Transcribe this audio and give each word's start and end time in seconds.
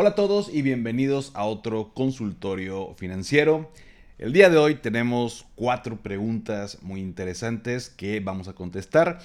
Hola 0.00 0.10
a 0.10 0.14
todos 0.14 0.48
y 0.54 0.62
bienvenidos 0.62 1.32
a 1.34 1.44
otro 1.44 1.90
consultorio 1.92 2.94
financiero. 2.94 3.68
El 4.16 4.32
día 4.32 4.48
de 4.48 4.56
hoy 4.56 4.76
tenemos 4.76 5.44
cuatro 5.56 5.96
preguntas 5.96 6.78
muy 6.82 7.00
interesantes 7.00 7.90
que 7.90 8.20
vamos 8.20 8.46
a 8.46 8.52
contestar. 8.52 9.18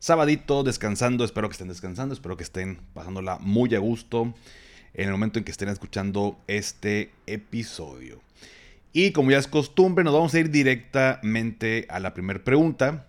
Sabadito, 0.00 0.62
descansando, 0.62 1.26
espero 1.26 1.50
que 1.50 1.52
estén 1.52 1.68
descansando, 1.68 2.14
espero 2.14 2.38
que 2.38 2.42
estén 2.42 2.78
pasándola 2.94 3.36
muy 3.38 3.74
a 3.74 3.80
gusto 3.80 4.32
en 4.94 5.04
el 5.08 5.12
momento 5.12 5.38
en 5.38 5.44
que 5.44 5.50
estén 5.50 5.68
escuchando 5.68 6.38
este 6.46 7.10
episodio. 7.26 8.18
Y 8.94 9.12
como 9.12 9.30
ya 9.30 9.36
es 9.36 9.46
costumbre, 9.46 10.04
nos 10.04 10.14
vamos 10.14 10.32
a 10.32 10.40
ir 10.40 10.48
directamente 10.48 11.86
a 11.90 12.00
la 12.00 12.14
primera 12.14 12.42
pregunta. 12.42 13.06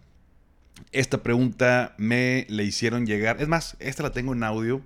Esta 0.92 1.24
pregunta 1.24 1.96
me 1.98 2.46
la 2.50 2.64
hicieron 2.64 3.06
llegar, 3.06 3.42
es 3.42 3.48
más, 3.48 3.78
esta 3.80 4.04
la 4.04 4.12
tengo 4.12 4.34
en 4.34 4.44
audio, 4.44 4.82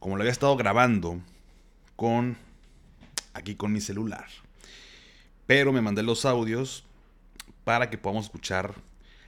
como 0.00 0.16
la 0.16 0.22
había 0.22 0.32
estado 0.32 0.56
grabando 0.56 1.20
con 1.96 2.36
aquí 3.32 3.54
con 3.56 3.72
mi 3.72 3.80
celular. 3.80 4.26
Pero 5.46 5.72
me 5.72 5.80
mandé 5.80 6.02
los 6.02 6.24
audios 6.24 6.84
para 7.64 7.90
que 7.90 7.98
podamos 7.98 8.26
escuchar 8.26 8.74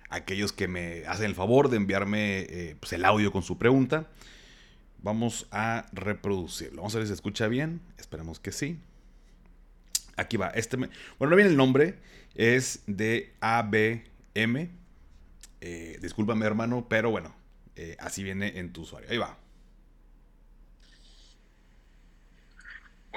a 0.08 0.16
aquellos 0.16 0.52
que 0.52 0.68
me 0.68 1.04
hacen 1.06 1.26
el 1.26 1.34
favor 1.34 1.68
de 1.68 1.76
enviarme 1.76 2.40
eh, 2.40 2.76
pues, 2.78 2.92
el 2.92 3.04
audio 3.04 3.32
con 3.32 3.42
su 3.42 3.58
pregunta. 3.58 4.06
Vamos 5.02 5.46
a 5.50 5.86
reproducirlo. 5.92 6.76
Vamos 6.78 6.94
a 6.94 6.98
ver 6.98 7.06
si 7.06 7.08
se 7.08 7.14
escucha 7.14 7.48
bien. 7.48 7.80
Esperemos 7.98 8.40
que 8.40 8.52
sí. 8.52 8.78
Aquí 10.16 10.36
va. 10.36 10.48
Este 10.48 10.76
bueno, 10.76 10.92
no 11.20 11.36
viene 11.36 11.50
el 11.50 11.56
nombre. 11.56 11.98
Es 12.34 12.82
de 12.86 13.34
ABM. 13.40 14.70
Eh, 15.60 15.98
discúlpame, 16.00 16.46
hermano, 16.46 16.86
pero 16.88 17.10
bueno, 17.10 17.34
eh, 17.76 17.96
así 17.98 18.22
viene 18.22 18.58
en 18.58 18.72
tu 18.72 18.82
usuario. 18.82 19.10
Ahí 19.10 19.18
va. 19.18 19.38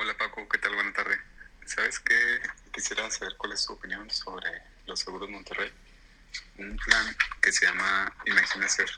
Hola 0.01 0.17
Paco, 0.17 0.47
¿qué 0.47 0.57
tal? 0.59 0.75
Buenas 0.75 0.93
tardes. 0.93 1.19
¿Sabes 1.65 1.99
qué? 1.99 2.39
Quisiera 2.71 3.11
saber 3.11 3.35
cuál 3.35 3.51
es 3.51 3.65
tu 3.65 3.73
opinión 3.73 4.09
sobre 4.09 4.49
los 4.85 4.97
seguros 4.97 5.29
Monterrey. 5.29 5.69
Un 6.57 6.77
plan 6.77 7.17
que 7.41 7.51
se 7.51 7.65
llama 7.65 8.15
Imagina 8.25 8.69
Ser. 8.69 8.89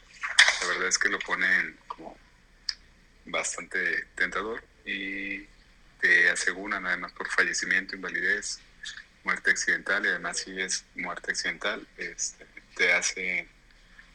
La 0.61 0.67
verdad 0.67 0.87
es 0.87 0.99
que 0.99 1.09
lo 1.09 1.17
ponen 1.17 1.75
como 1.87 2.15
bastante 3.25 4.09
tentador 4.13 4.63
y 4.85 5.47
te 5.99 6.29
aseguran 6.29 6.85
además 6.85 7.13
por 7.13 7.27
fallecimiento, 7.31 7.95
invalidez, 7.95 8.59
muerte 9.23 9.49
accidental 9.49 10.05
y 10.05 10.09
además 10.09 10.37
si 10.37 10.61
es 10.61 10.85
muerte 10.93 11.31
accidental 11.31 11.87
este, 11.97 12.45
te 12.75 12.93
hace 12.93 13.47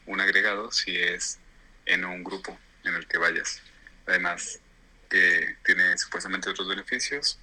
un 0.06 0.20
agregado 0.20 0.70
si 0.70 0.96
es 0.96 1.40
en 1.84 2.04
un 2.04 2.22
grupo 2.22 2.56
en 2.84 2.94
el 2.94 3.08
que 3.08 3.18
vayas. 3.18 3.60
Además 4.06 4.60
que 5.08 5.56
tiene 5.64 5.96
supuestamente 5.98 6.50
otros 6.50 6.68
beneficios. 6.68 7.38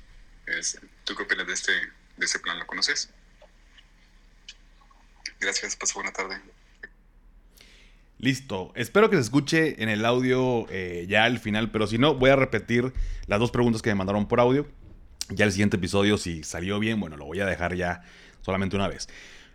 ¿Tú 1.04 1.16
qué 1.16 1.24
opinas 1.24 1.48
de 1.48 1.54
este, 1.54 1.72
de 1.72 2.26
este 2.26 2.40
plan? 2.40 2.60
¿Lo 2.60 2.68
conoces? 2.68 3.10
Gracias, 5.40 5.76
paso 5.76 5.96
buena 5.96 6.12
tarde. 6.12 6.40
Listo. 8.18 8.72
Espero 8.76 9.10
que 9.10 9.18
se 9.18 9.24
escuche 9.24 9.84
en 9.84 9.90
el 9.90 10.06
audio 10.06 10.66
eh, 10.70 11.06
ya 11.10 11.26
al 11.26 11.40
final, 11.40 11.72
pero 11.72 11.88
si 11.88 11.98
no, 11.98 12.16
voy 12.16 12.30
a 12.30 12.38
repetir 12.38 12.94
las 13.28 13.40
dos 13.40 13.52
preguntas 13.52 13.82
que 13.82 13.90
me 13.90 13.96
mandaron 13.96 14.28
por 14.28 14.40
audio. 14.40 14.66
Ya 15.30 15.46
el 15.46 15.52
siguiente 15.52 15.78
episodio, 15.78 16.18
si 16.18 16.44
salió 16.44 16.80
bien, 16.80 17.00
bueno, 17.00 17.18
lo 17.18 17.26
voy 17.26 17.42
a 17.42 17.46
dejar 17.46 17.76
ya 17.76 18.02
solamente 18.42 18.76
una 18.76 18.88
vez. 18.88 19.10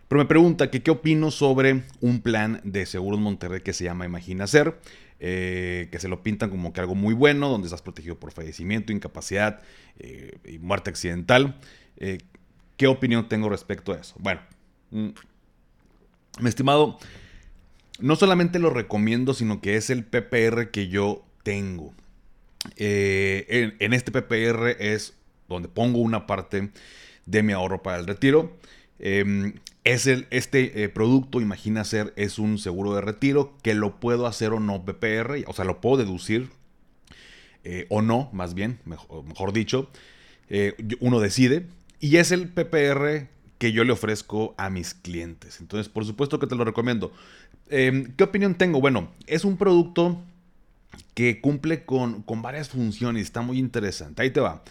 Pero 0.07 0.19
me 0.19 0.25
pregunta 0.25 0.69
que 0.69 0.83
qué 0.83 0.91
opino 0.91 1.31
sobre 1.31 1.83
un 2.01 2.21
plan 2.21 2.61
de 2.63 2.85
Seguros 2.85 3.19
Monterrey 3.19 3.61
que 3.61 3.73
se 3.73 3.85
llama 3.85 4.05
Imagina 4.05 4.47
Ser. 4.47 4.79
Eh, 5.21 5.89
que 5.91 5.99
se 5.99 6.07
lo 6.07 6.23
pintan 6.23 6.49
como 6.49 6.71
que 6.71 6.79
algo 6.79 6.95
muy 6.95 7.13
bueno, 7.13 7.49
donde 7.49 7.67
estás 7.67 7.81
protegido 7.81 8.17
por 8.17 8.31
fallecimiento, 8.31 8.93
incapacidad 8.93 9.61
eh, 9.97 10.37
y 10.45 10.59
muerte 10.59 10.89
accidental. 10.89 11.59
Eh, 11.97 12.19
¿Qué 12.77 12.87
opinión 12.87 13.27
tengo 13.27 13.49
respecto 13.49 13.91
a 13.91 13.97
eso? 13.97 14.15
Bueno, 14.19 14.39
mm, 14.91 15.09
mi 16.39 16.47
estimado, 16.47 16.99
no 17.99 18.15
solamente 18.15 18.59
lo 18.59 18.69
recomiendo, 18.69 19.33
sino 19.33 19.59
que 19.59 19.75
es 19.75 19.89
el 19.89 20.05
PPR 20.05 20.71
que 20.71 20.87
yo 20.87 21.25
tengo. 21.43 21.93
En, 22.77 23.75
en, 23.79 23.93
este 23.93 24.11
PPR 24.11 24.77
es 24.79 25.15
donde 25.49 25.67
pongo 25.67 25.99
una 25.99 26.27
parte 26.27 26.69
de 27.25 27.43
mi 27.43 27.51
ahorro 27.51 27.83
para 27.83 27.97
el 27.97 28.07
retiro. 28.07 28.57
Em, 28.99 29.53
es 29.83 30.07
el, 30.07 30.27
este 30.29 30.83
eh, 30.83 30.89
producto, 30.89 31.41
imagina 31.41 31.83
ser, 31.83 32.13
es 32.15 32.37
un 32.37 32.57
seguro 32.57 32.93
de 32.93 33.01
retiro 33.01 33.53
que 33.63 33.73
lo 33.73 33.99
puedo 33.99 34.27
hacer 34.27 34.51
o 34.51 34.59
no 34.59 34.83
PPR, 34.83 35.45
o 35.47 35.53
sea, 35.53 35.65
lo 35.65 35.81
puedo 35.81 35.97
deducir 35.97 36.49
eh, 37.63 37.85
o 37.89 38.01
no, 38.01 38.29
más 38.33 38.53
bien, 38.53 38.79
mejor, 38.85 39.53
dicho. 39.53 39.89
Eh, 40.49 40.75
uno 40.99 41.19
decide. 41.19 41.65
Y 41.99 42.17
es 42.17 42.31
el 42.31 42.47
PPR 42.47 43.27
que 43.57 43.71
yo 43.73 43.83
le 43.83 43.91
ofrezco 43.91 44.55
a 44.57 44.69
mis 44.69 44.93
clientes. 44.93 45.59
Entonces, 45.59 45.89
por 45.89 46.05
supuesto 46.05 46.39
que 46.39 46.47
te 46.47 46.55
lo 46.55 46.63
recomiendo. 46.63 47.11
Em, 47.69 48.13
¿Qué 48.15 48.23
opinión 48.23 48.55
tengo? 48.55 48.79
Bueno, 48.79 49.11
es 49.27 49.43
un 49.43 49.57
producto 49.57 50.21
que 51.13 51.41
cumple 51.41 51.83
con, 51.83 52.23
con 52.23 52.41
varias 52.41 52.69
funciones. 52.69 53.23
Está 53.23 53.41
muy 53.41 53.59
interesante. 53.59 54.21
Ahí 54.21 54.31
te 54.31 54.39
va. 54.39 54.63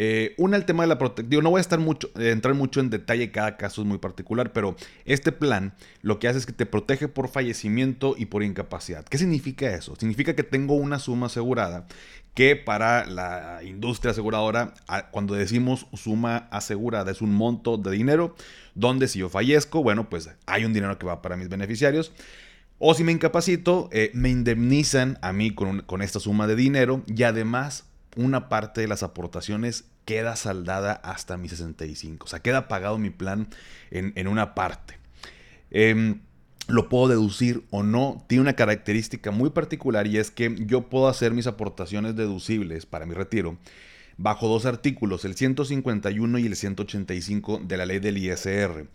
Eh, 0.00 0.36
una, 0.38 0.56
el 0.56 0.64
tema 0.64 0.84
de 0.84 0.86
la 0.86 0.96
protección. 0.96 1.42
No 1.42 1.50
voy 1.50 1.58
a 1.58 1.60
estar 1.60 1.80
mucho, 1.80 2.08
eh, 2.20 2.30
entrar 2.30 2.54
mucho 2.54 2.78
en 2.78 2.88
detalle, 2.88 3.32
cada 3.32 3.56
caso 3.56 3.82
es 3.82 3.88
muy 3.88 3.98
particular, 3.98 4.52
pero 4.52 4.76
este 5.04 5.32
plan 5.32 5.74
lo 6.02 6.20
que 6.20 6.28
hace 6.28 6.38
es 6.38 6.46
que 6.46 6.52
te 6.52 6.66
protege 6.66 7.08
por 7.08 7.26
fallecimiento 7.26 8.14
y 8.16 8.26
por 8.26 8.44
incapacidad. 8.44 9.04
¿Qué 9.04 9.18
significa 9.18 9.74
eso? 9.74 9.96
Significa 9.96 10.36
que 10.36 10.44
tengo 10.44 10.74
una 10.76 11.00
suma 11.00 11.26
asegurada 11.26 11.88
que 12.34 12.54
para 12.54 13.06
la 13.06 13.58
industria 13.64 14.12
aseguradora, 14.12 14.72
cuando 15.10 15.34
decimos 15.34 15.88
suma 15.94 16.46
asegurada, 16.52 17.10
es 17.10 17.20
un 17.20 17.34
monto 17.34 17.76
de 17.76 17.90
dinero 17.90 18.36
donde 18.76 19.08
si 19.08 19.18
yo 19.18 19.28
fallezco, 19.28 19.82
bueno, 19.82 20.08
pues 20.08 20.30
hay 20.46 20.64
un 20.64 20.72
dinero 20.72 20.96
que 20.96 21.06
va 21.06 21.22
para 21.22 21.36
mis 21.36 21.48
beneficiarios. 21.48 22.12
O 22.78 22.94
si 22.94 23.02
me 23.02 23.10
incapacito, 23.10 23.88
eh, 23.90 24.12
me 24.14 24.28
indemnizan 24.28 25.18
a 25.22 25.32
mí 25.32 25.52
con, 25.52 25.80
con 25.80 26.02
esta 26.02 26.20
suma 26.20 26.46
de 26.46 26.54
dinero 26.54 27.02
y 27.08 27.24
además 27.24 27.88
una 28.18 28.48
parte 28.48 28.80
de 28.80 28.88
las 28.88 29.02
aportaciones 29.02 29.84
queda 30.04 30.36
saldada 30.36 30.92
hasta 30.92 31.36
mi 31.36 31.48
65. 31.48 32.24
O 32.24 32.28
sea, 32.28 32.40
queda 32.40 32.66
pagado 32.66 32.98
mi 32.98 33.10
plan 33.10 33.48
en, 33.90 34.26
una 34.26 34.54
parte. 34.54 34.98
Em, 35.70 36.20
lo 36.66 36.88
puedo 36.88 37.08
deducir 37.08 37.64
o 37.70 37.82
no. 37.82 38.24
Tiene 38.26 38.42
una 38.42 38.54
característica 38.54 39.30
muy 39.30 39.50
particular 39.50 40.06
y 40.06 40.18
es 40.18 40.30
que 40.30 40.56
yo 40.66 40.88
puedo 40.88 41.08
hacer 41.08 41.32
mis 41.32 41.46
aportaciones 41.46 42.16
deducibles 42.16 42.86
para 42.86 43.06
mi 43.06 43.14
retiro 43.14 43.56
bajo 44.16 44.48
dos 44.48 44.66
artículos, 44.66 45.24
el 45.24 45.36
151 45.36 46.38
y 46.40 46.46
el 46.46 46.56
185 46.56 47.60
de 47.64 47.76
la 47.76 47.86
ley 47.86 48.00
del 48.00 48.18
ISR. 48.18 48.88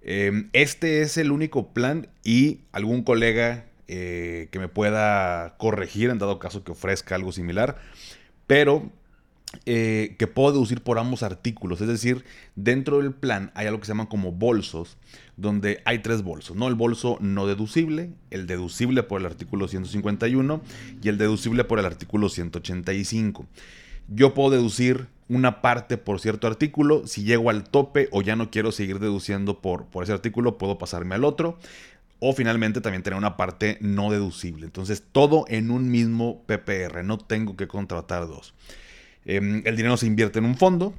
Em, 0.00 0.48
este 0.54 1.02
es 1.02 1.18
el 1.18 1.30
único 1.30 1.74
plan 1.74 2.08
y 2.24 2.60
algún 2.72 3.02
colega 3.02 3.66
eh, 3.88 4.48
que 4.50 4.58
me 4.58 4.68
pueda 4.68 5.56
corregir 5.58 6.08
en 6.08 6.18
dado 6.18 6.38
caso 6.38 6.64
que 6.64 6.72
ofrezca 6.72 7.14
algo 7.14 7.32
similar 7.32 7.76
pero 8.46 8.90
eh, 9.66 10.16
que 10.18 10.26
puedo 10.26 10.52
deducir 10.52 10.82
por 10.82 10.98
ambos 10.98 11.22
artículos. 11.22 11.80
Es 11.80 11.88
decir, 11.88 12.24
dentro 12.56 12.98
del 12.98 13.12
plan 13.12 13.50
hay 13.54 13.66
algo 13.66 13.80
que 13.80 13.86
se 13.86 13.92
llama 13.92 14.08
como 14.08 14.32
bolsos, 14.32 14.96
donde 15.36 15.80
hay 15.84 16.00
tres 16.00 16.22
bolsos, 16.22 16.56
¿no? 16.56 16.68
El 16.68 16.74
bolso 16.74 17.18
no 17.20 17.46
deducible, 17.46 18.10
el 18.30 18.46
deducible 18.46 19.02
por 19.02 19.20
el 19.20 19.26
artículo 19.26 19.68
151 19.68 20.60
y 21.02 21.08
el 21.08 21.18
deducible 21.18 21.64
por 21.64 21.78
el 21.78 21.86
artículo 21.86 22.28
185. 22.28 23.46
Yo 24.08 24.34
puedo 24.34 24.50
deducir 24.50 25.06
una 25.28 25.62
parte 25.62 25.96
por 25.96 26.20
cierto 26.20 26.46
artículo, 26.46 27.06
si 27.06 27.24
llego 27.24 27.48
al 27.48 27.64
tope 27.64 28.08
o 28.12 28.20
ya 28.20 28.36
no 28.36 28.50
quiero 28.50 28.72
seguir 28.72 28.98
deduciendo 28.98 29.60
por, 29.60 29.86
por 29.86 30.04
ese 30.04 30.12
artículo, 30.12 30.58
puedo 30.58 30.76
pasarme 30.76 31.14
al 31.14 31.24
otro. 31.24 31.58
O 32.20 32.32
finalmente 32.32 32.80
también 32.80 33.02
tener 33.02 33.18
una 33.18 33.36
parte 33.36 33.78
no 33.80 34.10
deducible. 34.10 34.64
Entonces 34.64 35.02
todo 35.12 35.44
en 35.48 35.70
un 35.70 35.90
mismo 35.90 36.44
PPR. 36.46 37.04
No 37.04 37.18
tengo 37.18 37.56
que 37.56 37.68
contratar 37.68 38.26
dos. 38.26 38.54
Em, 39.24 39.62
el 39.64 39.76
dinero 39.76 39.96
se 39.96 40.06
invierte 40.06 40.38
en 40.38 40.44
un 40.44 40.56
fondo. 40.56 40.94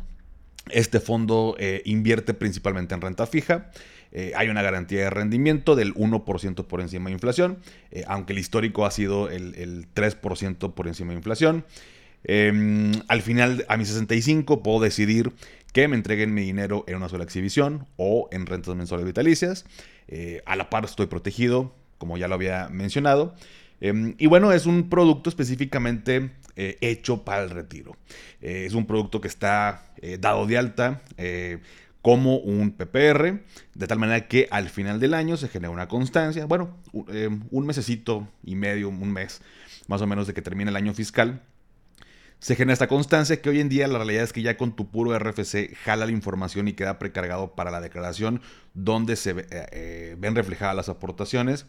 Este 0.70 1.00
fondo 1.00 1.56
eh, 1.60 1.82
invierte 1.86 2.34
principalmente 2.34 2.96
en 2.96 3.02
renta 3.02 3.28
fija. 3.28 3.72
Eh, 4.12 4.32
hay 4.36 4.48
una 4.48 4.62
garantía 4.62 5.02
de 5.02 5.10
rendimiento 5.10 5.76
del 5.76 5.94
1% 5.94 6.66
por 6.66 6.80
encima 6.80 7.10
de 7.10 7.14
inflación, 7.14 7.60
eh, 7.92 8.06
aunque 8.08 8.32
el 8.32 8.40
histórico 8.40 8.86
ha 8.86 8.92
sido 8.92 9.30
el, 9.30 9.88
3% 9.94 10.74
por 10.74 10.88
encima 10.88 11.12
de 11.12 11.18
inflación. 11.18 11.66
Em, 12.24 12.94
al 13.10 13.22
final, 13.22 13.66
a 13.68 13.78
mis 13.78 13.90
65, 13.90 14.64
puedo 14.64 14.80
decidir 14.80 15.34
que 15.74 15.90
me 15.90 15.98
entreguen 15.98 16.34
mi 16.34 16.42
dinero 16.42 16.86
en 16.88 16.96
una 16.96 17.10
sola 17.10 17.26
exhibición 17.26 17.88
o 17.98 18.30
en 18.32 18.46
rentas 18.46 18.74
mensuales 18.76 19.06
vitalicias. 19.06 19.66
A 20.46 20.56
la 20.56 20.70
par 20.70 20.86
estoy 20.86 21.08
protegido, 21.08 21.74
como 21.98 22.18
ya 22.18 22.28
lo 22.28 22.36
había 22.36 22.70
mencionado. 22.70 23.36
Em, 23.82 24.16
y 24.18 24.28
bueno, 24.28 24.52
es 24.52 24.66
un 24.66 24.90
producto 24.90 25.30
específicamente 25.30 26.32
eh, 26.56 26.78
hecho 26.82 27.24
para 27.24 27.44
el 27.44 27.50
retiro. 27.50 27.98
Eh, 28.42 28.66
es 28.66 28.74
un 28.74 28.86
producto 28.86 29.20
que 29.22 29.28
está 29.28 29.86
eh, 30.02 30.18
dado 30.20 30.46
de 30.46 30.58
alta 30.58 31.02
como 32.02 32.38
un 32.38 32.72
PPR, 32.72 33.44
de 33.74 33.88
tal 33.88 33.98
manera 33.98 34.28
que 34.28 34.48
al 34.52 34.70
final 34.70 35.00
del 35.00 35.16
año 35.16 35.38
se 35.38 35.48
genera 35.48 35.72
una 35.72 35.88
constancia, 35.88 36.46
bueno, 36.46 36.78
un 36.94 37.66
mesecito 37.66 38.28
y 38.44 38.54
medio, 38.54 38.90
un 38.90 39.12
mes 39.12 39.42
más 39.88 40.04
o 40.04 40.08
menos 40.08 40.28
de 40.28 40.36
que 40.36 40.44
termine 40.44 40.70
el 40.70 40.76
año 40.76 40.94
fiscal. 40.94 41.42
Se 42.40 42.56
genera 42.56 42.74
esta 42.74 42.88
constancia 42.88 43.42
que 43.42 43.50
hoy 43.50 43.60
en 43.60 43.70
día 43.70 43.88
la 43.88 43.98
realidad 43.98 44.24
es 44.24 44.34
que 44.34 44.42
ya 44.42 44.58
con 44.58 44.76
tu 44.76 44.90
puro 44.90 45.18
RFC 45.18 45.76
jala 45.84 46.06
la 46.06 46.12
información 46.12 46.68
y 46.68 46.74
queda 46.74 47.00
precargado 47.00 47.56
para 47.56 47.72
la 47.72 47.82
declaración 47.82 48.42
donde 48.74 49.16
se 49.16 49.34
ven 49.34 50.36
reflejadas 50.36 50.76
las 50.76 50.90
aportaciones. 50.90 51.66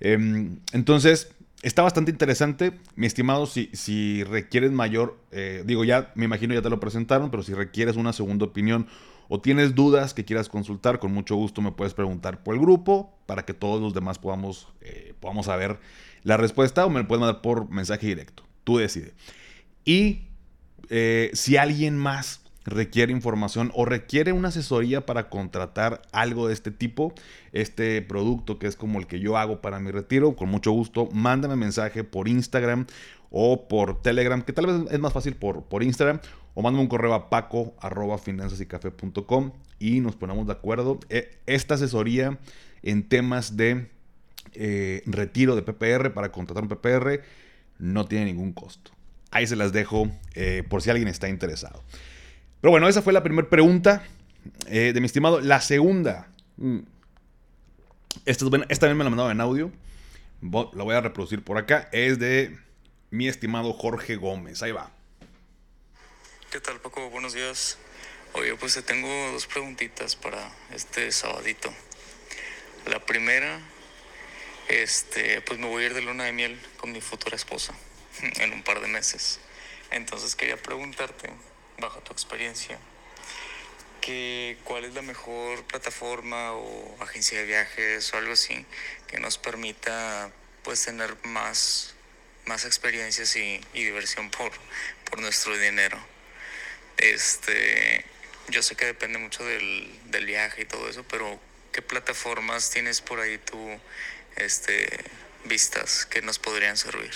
Em, 0.00 0.58
entonces, 0.72 1.32
está 1.62 1.82
bastante 1.82 2.10
interesante. 2.10 2.72
Mi 2.96 3.06
estimado, 3.06 3.46
si, 3.46 3.70
si 3.72 4.24
requieres 4.24 4.72
mayor, 4.72 5.18
eh, 5.30 5.62
digo, 5.64 5.84
ya 5.84 6.12
me 6.14 6.24
imagino 6.24 6.54
ya 6.54 6.62
te 6.62 6.70
lo 6.70 6.80
presentaron, 6.80 7.30
pero 7.30 7.42
si 7.42 7.54
requieres 7.54 7.96
una 7.96 8.12
segunda 8.12 8.44
opinión 8.44 8.88
o 9.28 9.40
tienes 9.40 9.74
dudas 9.74 10.12
que 10.12 10.24
quieras 10.24 10.48
consultar, 10.48 10.98
con 10.98 11.12
mucho 11.12 11.36
gusto 11.36 11.62
me 11.62 11.72
puedes 11.72 11.94
preguntar 11.94 12.42
por 12.42 12.54
el 12.54 12.60
grupo 12.60 13.16
para 13.26 13.44
que 13.44 13.54
todos 13.54 13.80
los 13.80 13.94
demás 13.94 14.18
podamos, 14.18 14.68
eh, 14.80 15.14
podamos 15.20 15.46
saber 15.46 15.78
la 16.24 16.36
respuesta 16.36 16.84
o 16.84 16.90
me 16.90 17.04
puedes 17.04 17.20
mandar 17.20 17.40
por 17.40 17.70
mensaje 17.70 18.06
directo. 18.06 18.42
Tú 18.64 18.78
decides. 18.78 19.14
Y 19.84 20.28
eh, 20.88 21.30
si 21.34 21.56
alguien 21.56 21.96
más 21.96 22.42
requiere 22.64 23.12
información 23.12 23.72
o 23.74 23.84
requiere 23.84 24.32
una 24.32 24.48
asesoría 24.48 25.04
para 25.04 25.28
contratar 25.28 26.02
algo 26.12 26.46
de 26.46 26.54
este 26.54 26.70
tipo, 26.70 27.12
este 27.52 28.02
producto 28.02 28.58
que 28.58 28.66
es 28.66 28.76
como 28.76 29.00
el 29.00 29.06
que 29.06 29.20
yo 29.20 29.36
hago 29.36 29.60
para 29.60 29.80
mi 29.80 29.90
retiro, 29.90 30.36
con 30.36 30.48
mucho 30.48 30.70
gusto, 30.70 31.08
mándame 31.12 31.56
mensaje 31.56 32.04
por 32.04 32.28
Instagram 32.28 32.86
o 33.30 33.66
por 33.66 34.02
Telegram, 34.02 34.42
que 34.42 34.52
tal 34.52 34.66
vez 34.66 34.92
es 34.92 35.00
más 35.00 35.12
fácil 35.12 35.34
por, 35.34 35.64
por 35.64 35.82
Instagram, 35.82 36.20
o 36.54 36.62
mándame 36.62 36.82
un 36.82 36.88
correo 36.88 37.14
a 37.14 37.30
paco 37.30 37.74
arroba 37.80 38.20
y 39.78 40.00
nos 40.00 40.16
ponemos 40.16 40.46
de 40.46 40.52
acuerdo. 40.52 41.00
E, 41.08 41.38
esta 41.46 41.74
asesoría 41.74 42.38
en 42.82 43.08
temas 43.08 43.56
de 43.56 43.90
eh, 44.52 45.02
retiro 45.06 45.56
de 45.56 45.62
PPR 45.62 46.12
para 46.12 46.30
contratar 46.30 46.62
un 46.62 46.68
PPR 46.68 47.22
no 47.78 48.04
tiene 48.04 48.26
ningún 48.26 48.52
costo. 48.52 48.92
Ahí 49.32 49.46
se 49.46 49.56
las 49.56 49.72
dejo 49.72 50.08
eh, 50.34 50.62
por 50.68 50.82
si 50.82 50.90
alguien 50.90 51.08
está 51.08 51.26
interesado. 51.26 51.82
Pero 52.60 52.70
bueno, 52.70 52.86
esa 52.86 53.00
fue 53.00 53.14
la 53.14 53.22
primera 53.22 53.48
pregunta 53.48 54.04
eh, 54.66 54.92
de 54.92 55.00
mi 55.00 55.06
estimado. 55.06 55.40
La 55.40 55.62
segunda. 55.62 56.28
Mm, 56.58 56.80
esta, 58.26 58.44
esta 58.68 58.86
vez 58.86 58.94
me 58.94 59.04
la 59.04 59.10
mandado 59.10 59.30
en 59.30 59.40
audio. 59.40 59.72
La 60.42 60.84
voy 60.84 60.94
a 60.94 61.00
reproducir 61.00 61.42
por 61.42 61.56
acá. 61.56 61.88
Es 61.92 62.18
de 62.18 62.58
mi 63.10 63.26
estimado 63.26 63.72
Jorge 63.72 64.16
Gómez. 64.16 64.62
Ahí 64.62 64.72
va. 64.72 64.90
¿Qué 66.50 66.60
tal, 66.60 66.78
Paco? 66.80 67.08
Buenos 67.08 67.32
días. 67.32 67.78
Oye, 68.34 68.54
pues 68.56 68.74
te 68.74 68.82
tengo 68.82 69.08
dos 69.32 69.46
preguntitas 69.46 70.14
para 70.14 70.52
este 70.74 71.10
sabadito. 71.10 71.72
La 72.86 73.00
primera, 73.00 73.60
este, 74.68 75.40
pues 75.40 75.58
me 75.58 75.68
voy 75.68 75.84
a 75.84 75.86
ir 75.86 75.94
de 75.94 76.02
luna 76.02 76.24
de 76.24 76.32
miel 76.32 76.60
con 76.76 76.92
mi 76.92 77.00
futura 77.00 77.34
esposa 77.34 77.74
en 78.22 78.52
un 78.52 78.62
par 78.62 78.80
de 78.80 78.88
meses. 78.88 79.40
Entonces 79.90 80.34
quería 80.34 80.56
preguntarte 80.56 81.30
bajo 81.78 82.00
tu 82.00 82.12
experiencia, 82.12 82.78
que 84.00 84.56
cuál 84.64 84.84
es 84.84 84.94
la 84.94 85.02
mejor 85.02 85.64
plataforma 85.64 86.52
o 86.52 86.96
agencia 87.00 87.38
de 87.38 87.44
viajes 87.44 88.12
o 88.12 88.18
algo 88.18 88.32
así 88.32 88.66
que 89.06 89.18
nos 89.18 89.36
permita 89.36 90.32
pues 90.62 90.84
tener 90.84 91.16
más, 91.24 91.94
más 92.46 92.64
experiencias 92.64 93.36
y, 93.36 93.60
diversión 93.74 94.30
por, 94.30 94.52
por 95.10 95.20
nuestro 95.20 95.56
dinero. 95.58 95.98
Este, 96.96 98.04
yo 98.48 98.62
sé 98.62 98.76
que 98.76 98.86
depende 98.86 99.18
mucho 99.18 99.44
del, 99.44 100.00
del, 100.06 100.24
viaje 100.24 100.62
y 100.62 100.64
todo 100.64 100.88
eso, 100.88 101.04
pero 101.04 101.38
¿qué 101.72 101.82
plataformas 101.82 102.70
tienes 102.70 103.00
por 103.00 103.20
ahí 103.20 103.38
tú 103.38 103.80
este, 104.36 105.04
vistas 105.44 106.06
que 106.06 106.22
nos 106.22 106.38
podrían 106.38 106.76
servir? 106.76 107.12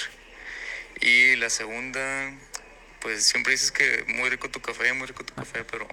Y 1.00 1.36
la 1.36 1.50
segunda, 1.50 2.32
pues 3.00 3.24
siempre 3.24 3.52
dices 3.52 3.70
que 3.70 4.04
muy 4.08 4.30
rico 4.30 4.50
tu 4.50 4.60
café, 4.60 4.92
muy 4.92 5.06
rico 5.06 5.24
tu 5.24 5.34
café, 5.34 5.64
pero 5.64 5.86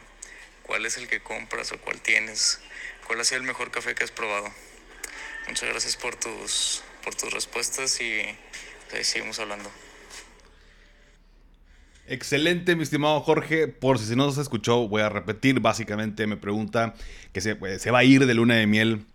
¿cuál 0.64 0.86
es 0.86 0.98
el 0.98 1.08
que 1.08 1.22
compras 1.22 1.72
o 1.72 1.78
cuál 1.80 2.02
tienes? 2.02 2.60
¿Cuál 3.08 3.20
ha 3.20 3.24
sido 3.24 3.42
el 3.42 3.48
mejor 3.48 3.72
café 3.72 3.96
que 3.96 4.04
has 4.04 4.12
probado? 4.12 4.54
Muchas 5.48 5.70
gracias 5.70 5.98
por 5.98 6.16
tus, 6.16 6.84
por 7.04 7.16
tus 7.16 7.34
respuestas 7.34 8.00
y 8.00 8.24
seguimos 9.02 9.40
hablando. 9.40 9.70
Excelente, 12.06 12.76
mi 12.76 12.84
estimado 12.84 13.22
Jorge. 13.22 13.68
Por 13.68 13.98
si 13.98 14.16
no 14.16 14.32
se 14.32 14.42
escuchó, 14.42 14.88
voy 14.88 15.02
a 15.02 15.10
repetir. 15.10 15.60
Básicamente 15.60 16.28
me 16.28 16.38
pregunta 16.38 16.96
que 17.32 17.42
se, 17.42 17.56
pues, 17.56 17.82
se 17.82 17.92
va 17.92 18.00
a 18.00 18.04
ir 18.04 18.26
de 18.26 18.34
luna 18.34 18.56
de 18.56 18.68
miel 18.68 19.06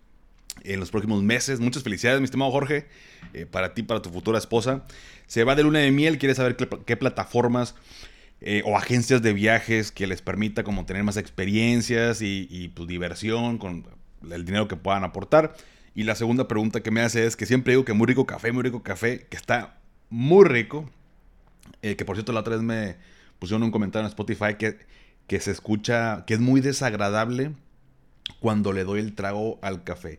en 0.65 0.81
los 0.81 0.91
próximos 0.91 1.23
meses. 1.23 1.61
Muchas 1.61 1.83
felicidades, 1.83 2.21
mi 2.21 2.25
estimado 2.25 2.51
Jorge, 2.51 2.87
eh, 3.33 3.47
para 3.47 3.75
ti, 3.75 3.83
para 3.83 4.03
tu 4.03 4.11
futura 4.11 4.39
esposa. 4.39 4.85
Se 5.27 5.45
va 5.45 5.55
de 5.55 5.63
luna 5.63 5.81
de 5.81 5.91
miel, 5.91 6.19
quiere 6.19 6.35
saber 6.35 6.57
qué, 6.57 6.97
plataformas 6.97 7.75
eh, 8.41 8.63
o 8.65 8.77
agencias 8.77 9.23
de 9.23 9.33
viajes 9.33 9.93
que 9.93 10.07
les 10.07 10.23
permita 10.23 10.65
como 10.65 10.87
tener 10.87 11.05
más 11.05 11.17
experiencias 11.17 12.23
y, 12.23 12.73
pues, 12.75 12.89
diversión 12.89 13.59
con 13.59 13.87
el 14.31 14.45
dinero 14.45 14.69
que 14.69 14.77
puedan 14.77 15.05
aportar. 15.05 15.55
Y 15.95 16.05
la 16.05 16.15
segunda 16.15 16.49
pregunta 16.49 16.81
que 16.81 16.91
me 16.91 17.01
hace 17.01 17.27
es 17.27 17.37
que 17.37 17.47
siempre 17.47 17.73
digo 17.73 17.85
que 17.85 17.93
muy 17.93 18.07
rico 18.07 18.27
café, 18.27 18.53
muy 18.53 18.63
rico 18.63 18.83
café, 18.83 19.27
que 19.29 19.37
está 19.37 19.79
muy 20.11 20.45
rico. 20.45 20.89
Eh, 21.83 21.97
que 21.97 22.05
por 22.05 22.17
cierto 22.17 22.33
la 22.33 22.41
otra 22.41 22.55
vez 22.55 22.63
me 22.63 22.97
pusieron 23.39 23.63
un 23.63 23.71
comentario 23.71 24.07
en 24.07 24.11
Spotify 24.11 24.55
que, 24.59 24.79
que 25.27 25.41
se 25.41 25.51
escucha, 25.51 26.25
que 26.27 26.35
es 26.35 26.41
muy 26.41 26.61
desagradable 26.61 27.53
cuando 28.41 28.73
le 28.73 28.85
doy 28.85 29.01
el 29.01 29.15
trago 29.15 29.59
al 29.63 29.85
café. 29.85 30.19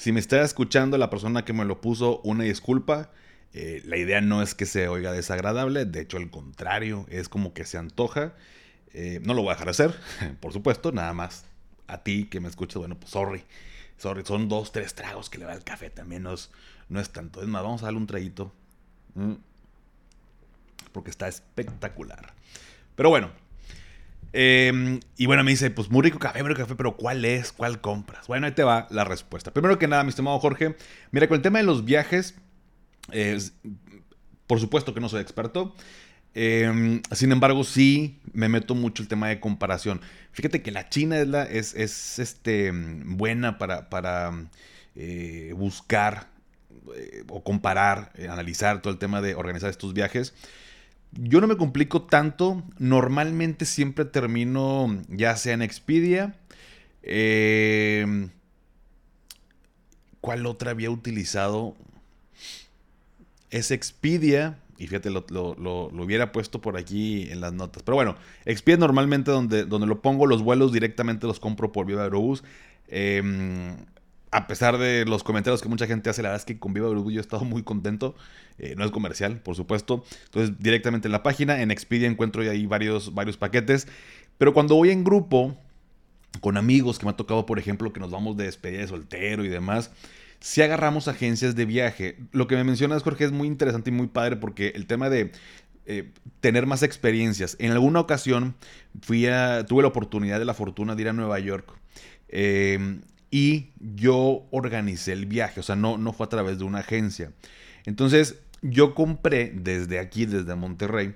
Si 0.00 0.12
me 0.12 0.20
está 0.20 0.40
escuchando 0.40 0.96
la 0.96 1.10
persona 1.10 1.44
que 1.44 1.52
me 1.52 1.66
lo 1.66 1.82
puso, 1.82 2.22
una 2.24 2.44
disculpa. 2.44 3.10
Eh, 3.52 3.82
la 3.84 3.98
idea 3.98 4.22
no 4.22 4.40
es 4.40 4.54
que 4.54 4.64
se 4.64 4.88
oiga 4.88 5.12
desagradable, 5.12 5.84
de 5.84 6.00
hecho 6.00 6.16
al 6.16 6.30
contrario, 6.30 7.04
es 7.10 7.28
como 7.28 7.52
que 7.52 7.66
se 7.66 7.76
antoja. 7.76 8.32
Eh, 8.94 9.20
no 9.22 9.34
lo 9.34 9.42
voy 9.42 9.50
a 9.50 9.56
dejar 9.56 9.66
de 9.66 9.70
hacer, 9.72 10.00
por 10.40 10.54
supuesto, 10.54 10.90
nada 10.90 11.12
más 11.12 11.44
a 11.86 12.02
ti 12.02 12.24
que 12.30 12.40
me 12.40 12.48
escuchas, 12.48 12.78
bueno, 12.78 12.98
pues 12.98 13.10
sorry. 13.10 13.44
Sorry, 13.98 14.24
son 14.24 14.48
dos, 14.48 14.72
tres 14.72 14.94
tragos 14.94 15.28
que 15.28 15.36
le 15.36 15.44
da 15.44 15.52
el 15.52 15.64
café, 15.64 15.90
también 15.90 16.22
no 16.22 16.32
es, 16.32 16.50
no 16.88 16.98
es 16.98 17.10
tanto. 17.10 17.42
Es 17.42 17.48
más, 17.48 17.62
vamos 17.62 17.82
a 17.82 17.84
darle 17.84 17.98
un 17.98 18.06
traguito. 18.06 18.54
Porque 20.92 21.10
está 21.10 21.28
espectacular. 21.28 22.32
Pero 22.96 23.10
bueno, 23.10 23.32
Em, 24.32 25.00
y 25.16 25.26
bueno, 25.26 25.42
me 25.42 25.50
dice, 25.50 25.70
pues 25.70 25.90
muy 25.90 26.02
rico 26.02 26.18
café, 26.18 26.42
muy 26.42 26.50
rico 26.50 26.62
café, 26.62 26.74
pero 26.76 26.96
¿cuál 26.96 27.24
es? 27.24 27.52
¿Cuál 27.52 27.80
compras? 27.80 28.26
Bueno, 28.26 28.46
ahí 28.46 28.52
te 28.52 28.62
va 28.62 28.86
la 28.90 29.04
respuesta. 29.04 29.52
Primero 29.52 29.78
que 29.78 29.88
nada, 29.88 30.04
mi 30.04 30.10
estimado 30.10 30.38
Jorge, 30.38 30.76
mira, 31.10 31.26
con 31.26 31.36
el 31.36 31.42
tema 31.42 31.58
de 31.58 31.64
los 31.64 31.84
viajes, 31.84 32.34
por 34.46 34.60
supuesto 34.60 34.94
que 34.94 35.00
no 35.00 35.08
soy 35.08 35.20
experto. 35.20 35.74
Em, 36.34 37.02
sin 37.10 37.32
embargo, 37.32 37.64
sí 37.64 38.20
me 38.32 38.48
meto 38.48 38.74
mucho 38.74 39.02
el 39.02 39.08
tema 39.08 39.28
de 39.28 39.40
comparación. 39.40 40.00
Fíjate 40.32 40.62
que 40.62 40.70
la 40.70 40.88
China 40.88 41.20
es, 41.20 41.74
es, 41.74 42.18
este, 42.18 42.70
buena 42.72 43.58
para, 43.58 43.90
para 43.90 44.32
eh, 44.94 45.52
buscar 45.56 46.28
eh, 46.96 47.24
o 47.28 47.42
comparar, 47.42 48.12
eh, 48.14 48.28
analizar 48.28 48.80
todo 48.80 48.92
el 48.92 48.98
tema 48.98 49.20
de 49.20 49.34
organizar 49.34 49.70
estos 49.70 49.92
viajes. 49.92 50.34
Yo 51.12 51.40
no 51.40 51.46
me 51.46 51.56
complico 51.56 52.02
tanto. 52.02 52.62
Normalmente 52.78 53.64
siempre 53.64 54.04
termino 54.04 55.02
ya 55.08 55.36
sea 55.36 55.54
en 55.54 55.62
Expedia. 55.62 56.34
Em, 57.02 58.30
¿Cuál 60.20 60.46
otra 60.46 60.72
había 60.72 60.90
utilizado? 60.90 61.74
Es 63.50 63.70
Expedia. 63.70 64.58
Y 64.78 64.86
fíjate, 64.86 65.10
lo, 65.10 65.22
hubiera 65.92 66.32
puesto 66.32 66.60
por 66.60 66.78
aquí 66.78 67.30
en 67.30 67.40
las 67.40 67.52
notas. 67.52 67.82
Pero 67.82 67.96
bueno, 67.96 68.16
Expedia 68.44 68.78
normalmente 68.78 69.30
donde, 69.30 69.64
donde 69.64 69.86
lo 69.86 70.00
pongo, 70.00 70.26
los 70.26 70.42
vuelos 70.42 70.72
directamente 70.72 71.26
los 71.26 71.40
compro 71.40 71.72
por 71.72 71.86
Viva 71.86 72.04
Aerobús. 72.04 72.44
Eh, 72.88 73.22
a 74.30 74.46
pesar 74.46 74.78
de 74.78 75.04
los 75.04 75.24
comentarios 75.24 75.60
que 75.60 75.68
mucha 75.68 75.86
gente 75.86 76.08
hace, 76.10 76.22
la 76.22 76.30
verdad 76.30 76.42
es 76.42 76.46
que 76.46 76.58
con 76.58 76.72
Viva 76.72 76.86
Aerobús 76.86 77.12
yo 77.12 77.18
he 77.18 77.22
estado 77.22 77.44
muy 77.44 77.62
contento. 77.62 78.14
Eh, 78.58 78.74
no 78.76 78.84
es 78.84 78.90
comercial, 78.90 79.40
por 79.40 79.56
supuesto. 79.56 80.04
Entonces, 80.26 80.56
directamente 80.58 81.08
en 81.08 81.12
la 81.12 81.22
página, 81.22 81.62
en 81.62 81.70
Expedia 81.70 82.08
encuentro 82.08 82.42
ahí 82.42 82.66
varios, 82.66 83.14
varios 83.14 83.36
paquetes. 83.36 83.88
Pero 84.38 84.54
cuando 84.54 84.76
voy 84.76 84.90
en 84.90 85.02
grupo, 85.02 85.56
con 86.40 86.56
amigos 86.56 86.98
que 86.98 87.06
me 87.06 87.10
ha 87.10 87.16
tocado, 87.16 87.44
por 87.44 87.58
ejemplo, 87.58 87.92
que 87.92 88.00
nos 88.00 88.10
vamos 88.10 88.36
de 88.36 88.44
despedida 88.44 88.80
de 88.80 88.88
soltero 88.88 89.44
y 89.44 89.48
demás, 89.48 89.90
si 90.38 90.62
agarramos 90.62 91.08
agencias 91.08 91.56
de 91.56 91.64
viaje. 91.64 92.16
Lo 92.32 92.46
que 92.46 92.56
me 92.56 92.64
mencionas, 92.64 93.02
Jorge, 93.02 93.24
es 93.24 93.32
muy 93.32 93.48
interesante 93.48 93.90
y 93.90 93.92
muy 93.92 94.06
padre 94.06 94.36
porque 94.36 94.72
el 94.74 94.86
tema 94.86 95.10
de 95.10 95.32
eh, 95.86 96.12
tener 96.40 96.66
más 96.66 96.82
experiencias. 96.82 97.56
En 97.58 97.72
alguna 97.72 98.00
ocasión 98.00 98.54
fui 99.02 99.26
a, 99.26 99.66
tuve 99.66 99.82
la 99.82 99.88
oportunidad 99.88 100.38
de 100.38 100.44
la 100.44 100.54
fortuna 100.54 100.94
de 100.94 101.02
ir 101.02 101.08
a 101.08 101.12
Nueva 101.12 101.38
York 101.40 101.72
em, 102.28 103.02
y 103.30 103.70
yo 103.78 104.46
organicé 104.50 105.12
el 105.12 105.26
viaje, 105.26 105.60
o 105.60 105.62
sea, 105.62 105.76
no, 105.76 105.98
no 105.98 106.12
fue 106.12 106.26
a 106.26 106.28
través 106.28 106.58
de 106.58 106.64
una 106.64 106.80
agencia. 106.80 107.32
Entonces, 107.84 108.40
yo 108.62 108.94
compré 108.94 109.52
desde 109.54 109.98
aquí, 109.98 110.26
desde 110.26 110.54
Monterrey, 110.54 111.14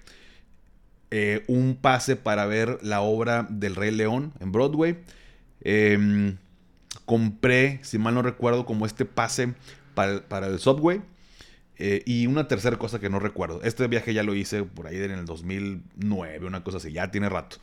eh, 1.11 1.44
un 1.47 1.76
pase 1.76 2.16
para 2.16 2.47
ver 2.47 2.78
la 2.83 3.00
obra 3.00 3.47
del 3.50 3.76
Rey 3.76 3.90
León 3.90 4.33
en 4.40 4.52
Broadway. 4.52 4.99
Em, 5.61 6.38
compré, 7.04 7.80
si 7.83 7.99
mal 7.99 8.14
no 8.14 8.23
recuerdo, 8.23 8.64
como 8.64 8.87
este 8.87 9.04
pase 9.04 9.54
para, 9.94 10.47
el 10.47 10.59
Subway. 10.59 11.02
Eh, 11.76 12.02
y 12.06 12.26
una 12.28 12.47
tercera 12.49 12.78
cosa 12.78 13.00
que 13.00 13.11
no 13.11 13.18
recuerdo. 13.18 13.61
Este 13.62 13.87
viaje 13.88 14.14
ya 14.14 14.23
lo 14.23 14.35
hice 14.35 14.62
por 14.62 14.87
ahí 14.87 14.97
en 14.97 15.11
el 15.11 15.25
2009, 15.25 16.47
una 16.47 16.62
cosa 16.62 16.78
así, 16.78 16.92
ya 16.92 17.11
tiene 17.11 17.28
rato. 17.28 17.59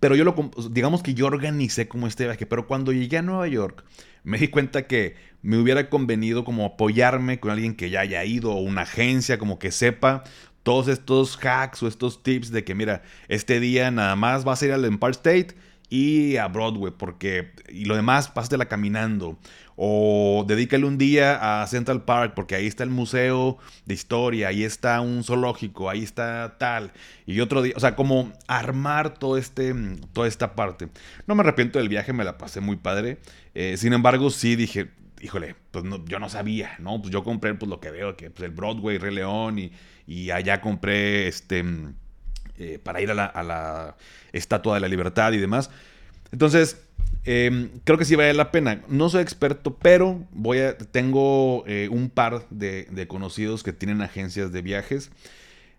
Pero 0.00 0.16
yo 0.16 0.24
lo, 0.24 0.34
digamos 0.70 1.02
que 1.02 1.14
yo 1.14 1.26
organicé 1.26 1.88
como 1.88 2.06
este 2.06 2.24
viaje, 2.24 2.46
pero 2.46 2.66
cuando 2.66 2.92
llegué 2.92 3.18
a 3.18 3.22
Nueva 3.22 3.48
York, 3.48 3.84
me 4.24 4.38
di 4.38 4.48
cuenta 4.48 4.86
que 4.86 5.16
me 5.42 5.58
hubiera 5.58 5.90
convenido 5.90 6.44
como 6.44 6.64
apoyarme 6.64 7.40
con 7.40 7.50
alguien 7.50 7.74
que 7.74 7.90
ya 7.90 8.00
haya 8.00 8.24
ido 8.24 8.52
o 8.52 8.60
una 8.60 8.82
agencia 8.82 9.38
como 9.38 9.58
que 9.58 9.72
sepa 9.72 10.24
todos 10.62 10.88
estos 10.88 11.36
hacks 11.36 11.82
o 11.82 11.88
estos 11.88 12.22
tips 12.22 12.52
de 12.52 12.64
que 12.64 12.74
mira, 12.74 13.02
este 13.28 13.58
día 13.58 13.90
nada 13.90 14.14
más 14.16 14.44
vas 14.44 14.62
a 14.62 14.66
ir 14.66 14.72
al 14.72 14.84
Empire 14.84 15.10
State 15.12 15.56
y 15.92 16.38
a 16.38 16.48
Broadway 16.48 16.90
porque 16.96 17.52
y 17.68 17.84
lo 17.84 17.94
demás 17.94 18.28
pásatela 18.28 18.64
caminando 18.64 19.38
o 19.76 20.42
dedícale 20.48 20.86
un 20.86 20.96
día 20.96 21.60
a 21.60 21.66
Central 21.66 22.04
Park 22.04 22.32
porque 22.34 22.54
ahí 22.54 22.66
está 22.66 22.82
el 22.82 22.88
museo 22.88 23.58
de 23.84 23.92
historia, 23.92 24.48
ahí 24.48 24.64
está 24.64 25.02
un 25.02 25.22
zoológico, 25.22 25.90
ahí 25.90 26.02
está 26.02 26.56
tal 26.58 26.92
y 27.26 27.40
otro 27.40 27.60
día, 27.60 27.74
o 27.76 27.80
sea, 27.80 27.94
como 27.94 28.32
armar 28.48 29.12
todo 29.18 29.36
este 29.36 29.74
toda 30.14 30.28
esta 30.28 30.54
parte. 30.54 30.88
No 31.26 31.34
me 31.34 31.42
arrepiento 31.42 31.78
del 31.78 31.90
viaje, 31.90 32.14
me 32.14 32.24
la 32.24 32.38
pasé 32.38 32.62
muy 32.62 32.76
padre. 32.76 33.18
Eh, 33.54 33.76
sin 33.76 33.92
embargo, 33.92 34.30
sí 34.30 34.56
dije, 34.56 34.88
híjole, 35.20 35.56
pues 35.72 35.84
no, 35.84 36.02
yo 36.06 36.18
no 36.18 36.30
sabía, 36.30 36.76
¿no? 36.78 37.02
Pues 37.02 37.12
yo 37.12 37.22
compré 37.22 37.54
pues 37.54 37.68
lo 37.68 37.80
que 37.80 37.90
veo, 37.90 38.16
que 38.16 38.30
pues, 38.30 38.48
el 38.48 38.54
Broadway, 38.54 38.96
Rey 38.96 39.14
León 39.14 39.58
y, 39.58 39.72
y 40.06 40.30
allá 40.30 40.62
compré 40.62 41.28
este 41.28 41.62
eh, 42.62 42.78
para 42.78 43.00
ir 43.00 43.10
a 43.10 43.14
la, 43.14 43.96
Estatua 44.32 44.74
de 44.74 44.80
la 44.80 44.88
Libertad 44.88 45.32
y 45.32 45.38
demás. 45.38 45.70
Entonces, 46.30 46.80
em, 47.24 47.70
creo 47.84 47.98
que 47.98 48.04
sí 48.04 48.14
vale 48.14 48.32
la 48.32 48.50
pena. 48.50 48.82
No 48.88 49.08
soy 49.08 49.22
experto, 49.22 49.76
pero 49.76 50.24
voy 50.30 50.60
a, 50.60 50.78
tengo 50.78 51.64
eh, 51.66 51.88
un 51.90 52.08
par 52.08 52.46
de, 52.50 52.86
de, 52.90 53.06
conocidos 53.06 53.62
que 53.62 53.72
tienen 53.72 54.00
agencias 54.00 54.52
de 54.52 54.62
viajes 54.62 55.10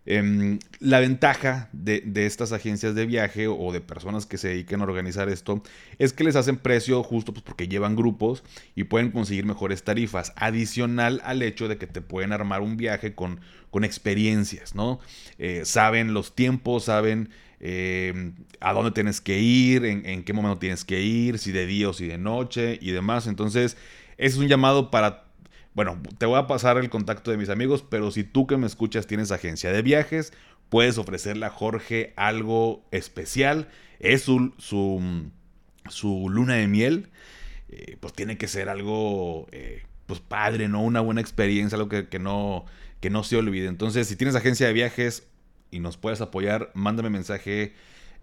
Em, 0.06 0.60
la 0.80 1.00
ventaja 1.00 1.70
de, 1.72 2.04
estas 2.26 2.52
agencias 2.52 2.94
de 2.94 3.06
viaje 3.06 3.48
o 3.48 3.72
de 3.72 3.80
personas 3.80 4.26
que 4.26 4.38
se 4.38 4.50
dediquen 4.50 4.82
a 4.82 4.84
organizar 4.84 5.30
esto 5.30 5.64
es 5.98 6.12
que 6.12 6.26
les 6.26 6.36
hacen 6.36 6.58
precio 6.58 7.02
justo 7.04 7.34
pues, 7.34 7.44
porque 7.44 7.70
llevan 7.70 7.96
grupos 7.96 8.44
y 8.76 8.84
pueden 8.84 9.12
conseguir 9.12 9.46
mejores 9.46 9.84
tarifas, 9.84 10.34
adicional 10.36 11.22
al 11.24 11.42
hecho 11.42 11.70
de 11.70 11.78
que 11.78 11.88
te 11.88 12.02
pueden 12.02 12.34
armar 12.34 12.62
un 12.62 12.76
viaje 12.76 13.16
con, 13.16 13.40
con 13.72 13.86
experiencias, 13.86 14.76
¿no? 14.76 15.00
Eh, 15.38 15.62
saben 15.64 16.14
los 16.14 16.36
tiempos, 16.36 16.86
saben 16.86 17.30
em, 17.62 18.36
a 18.60 18.74
dónde 18.74 18.92
tienes 18.92 19.22
que 19.22 19.40
ir, 19.40 19.86
en, 19.86 20.06
en 20.06 20.24
qué 20.24 20.34
momento 20.34 20.60
tienes 20.60 20.84
que 20.84 21.02
ir, 21.02 21.40
si 21.40 21.54
de 21.54 21.66
día 21.66 21.88
o 21.88 21.94
si 21.94 22.08
de 22.08 22.18
noche 22.18 22.78
y 22.82 22.92
demás. 22.92 23.26
Entonces, 23.28 23.78
es 24.18 24.36
un 24.36 24.50
llamado 24.50 24.92
para 24.92 25.23
bueno, 25.76 26.02
te 26.18 26.26
voy 26.26 26.38
a 26.38 26.48
pasar 26.48 26.78
el 26.78 26.90
contacto 26.90 27.32
de 27.32 27.38
mis 27.38 27.50
amigos, 27.50 27.84
pero 27.88 28.12
si 28.12 28.24
tú 28.24 28.46
que 28.46 28.58
me 28.58 28.68
escuchas 28.68 29.08
tienes 29.08 29.32
agencia 29.32 29.72
de 29.72 29.82
viajes, 29.82 30.34
puedes 30.70 30.98
ofrecerle 30.98 31.46
a 31.46 31.50
Jorge 31.50 32.14
algo 32.16 32.84
especial. 32.92 33.70
Es 34.00 34.24
su, 34.24 34.54
su, 34.58 36.30
luna 36.30 36.56
de 36.56 36.68
miel. 36.68 37.10
Eh, 37.70 37.98
pues 38.00 38.14
tiene 38.14 38.38
que 38.38 38.48
ser 38.48 38.70
algo 38.70 39.48
eh, 39.52 39.84
pues 40.06 40.20
padre, 40.20 40.68
¿no? 40.68 40.84
Una 40.84 41.02
buena 41.02 41.22
experiencia, 41.22 41.76
algo 41.76 41.90
que, 41.90 42.20
no, 42.20 42.66
que 43.00 43.10
no 43.10 43.24
se 43.24 43.38
olvide. 43.38 43.68
Entonces, 43.68 44.08
si 44.08 44.16
tienes 44.16 44.36
agencia 44.36 44.68
de 44.68 44.74
viajes 44.74 45.28
y 45.72 45.80
nos 45.80 45.98
puedes 45.98 46.22
apoyar, 46.22 46.72
mándame 46.76 47.10
mensaje 47.10 47.74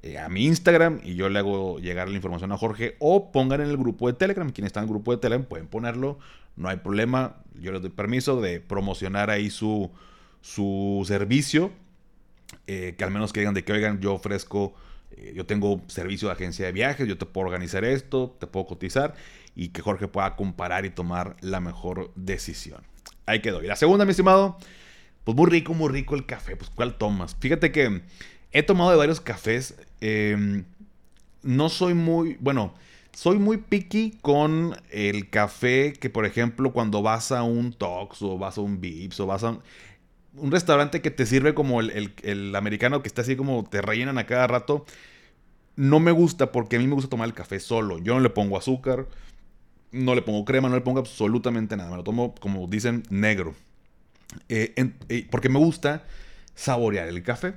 eh, 0.03 0.19
a 0.19 0.29
mi 0.29 0.47
Instagram 0.47 1.01
y 1.05 1.15
yo 1.15 1.29
le 1.29 1.39
hago 1.39 1.79
llegar 1.79 2.09
la 2.09 2.17
información 2.17 2.53
a 2.53 2.59
Jorge 2.59 2.97
o 3.01 3.33
pongan 3.33 3.61
en 3.61 3.71
el 3.71 3.77
grupo 3.77 4.07
de 4.07 4.15
Telegram. 4.15 4.51
Quienes 4.51 4.69
están 4.69 4.85
en 4.85 4.89
el 4.89 4.95
grupo 4.95 5.13
de 5.13 5.19
Telegram 5.19 5.45
pueden 5.45 5.67
ponerlo 5.67 6.19
no 6.61 6.69
hay 6.69 6.77
problema. 6.77 7.37
Yo 7.55 7.73
les 7.73 7.81
doy 7.81 7.91
permiso 7.91 8.41
de 8.41 8.61
promocionar 8.61 9.31
ahí 9.31 9.49
su, 9.49 9.91
su 10.43 11.03
servicio. 11.07 11.73
Eh, 12.67 12.95
que 12.99 13.05
al 13.05 13.11
menos 13.11 13.33
que 13.33 13.41
digan 13.41 13.55
de 13.55 13.65
que, 13.65 13.73
oigan, 13.73 14.01
yo 14.01 14.13
ofrezco, 14.13 14.75
eh, 15.13 15.33
yo 15.35 15.47
tengo 15.47 15.81
servicio 15.87 16.29
de 16.29 16.35
agencia 16.35 16.67
de 16.67 16.73
viajes, 16.73 17.09
yo 17.09 17.17
te 17.17 17.25
puedo 17.25 17.47
organizar 17.47 17.85
esto, 17.85 18.37
te 18.39 18.47
puedo 18.47 18.67
cotizar 18.67 19.15
y 19.57 19.69
que 19.69 19.81
Jorge 19.81 20.07
pueda 20.07 20.37
comparar 20.37 20.85
y 20.85 20.91
tomar 20.91 21.37
la 21.41 21.61
mejor 21.61 22.13
decisión. 22.15 22.83
Ahí 23.25 23.41
quedó. 23.41 23.63
Y 23.63 23.67
la 23.67 23.77
segunda, 23.77 24.05
mi 24.05 24.11
estimado, 24.11 24.59
pues 25.25 25.37
muy 25.37 25.49
rico, 25.49 25.73
muy 25.73 25.89
rico 25.89 26.15
el 26.15 26.27
café. 26.27 26.57
Pues, 26.57 26.71
¿cuál 26.71 26.99
tomas? 26.99 27.37
Fíjate 27.41 27.73
que 27.73 28.03
he 28.53 28.63
tomado 28.63 28.91
de 28.91 28.97
varios 28.99 29.21
cafés. 29.21 29.77
Em, 30.01 30.65
no 31.43 31.71
soy 31.71 31.95
muy, 31.95 32.37
bueno, 32.41 32.75
soy 33.13 33.39
muy 33.39 33.59
picky 33.59 34.19
con 34.23 34.77
el 34.91 35.31
café 35.31 35.93
que, 35.93 36.11
por 36.11 36.27
ejemplo, 36.27 36.73
cuando 36.73 37.03
vas 37.03 37.33
a 37.33 37.43
un 37.43 37.73
Tox 37.73 38.23
o 38.23 38.39
vas 38.39 38.59
a 38.59 38.61
un 38.61 38.81
Vips 38.81 39.21
o 39.21 39.27
vas 39.27 39.45
a 39.45 39.59
un, 40.37 40.51
restaurante 40.51 41.03
que 41.03 41.11
te 41.11 41.27
sirve 41.27 41.55
como 41.55 41.81
el, 41.81 42.55
americano 42.55 43.03
que 43.03 43.09
está 43.09 43.23
así 43.23 43.37
como 43.37 43.65
te 43.65 43.83
rellenan 43.83 44.19
a 44.19 44.27
cada 44.27 44.47
rato, 44.47 44.87
no 45.77 46.01
me 46.01 46.13
gusta 46.13 46.53
porque 46.53 46.77
a 46.77 46.79
mí 46.79 46.87
me 46.87 46.95
gusta 46.95 47.11
tomar 47.11 47.27
el 47.27 47.35
café 47.35 47.61
solo. 47.61 47.99
Yo 47.99 48.15
no 48.15 48.21
le 48.21 48.31
pongo 48.31 48.57
azúcar, 48.57 49.07
no 49.93 50.15
le 50.15 50.23
pongo 50.23 50.45
crema, 50.45 50.69
no 50.69 50.77
le 50.77 50.83
pongo 50.83 51.01
absolutamente 51.01 51.77
nada. 51.77 51.91
Me 51.91 51.97
lo 51.97 52.05
tomo, 52.05 52.35
como 52.37 52.67
dicen, 52.69 53.03
negro. 53.11 53.55
Eh, 54.49 54.75
eh, 55.09 55.27
porque 55.31 55.49
me 55.49 55.59
gusta 55.59 56.05
saborear 56.55 57.09
el 57.09 57.23
café. 57.23 57.55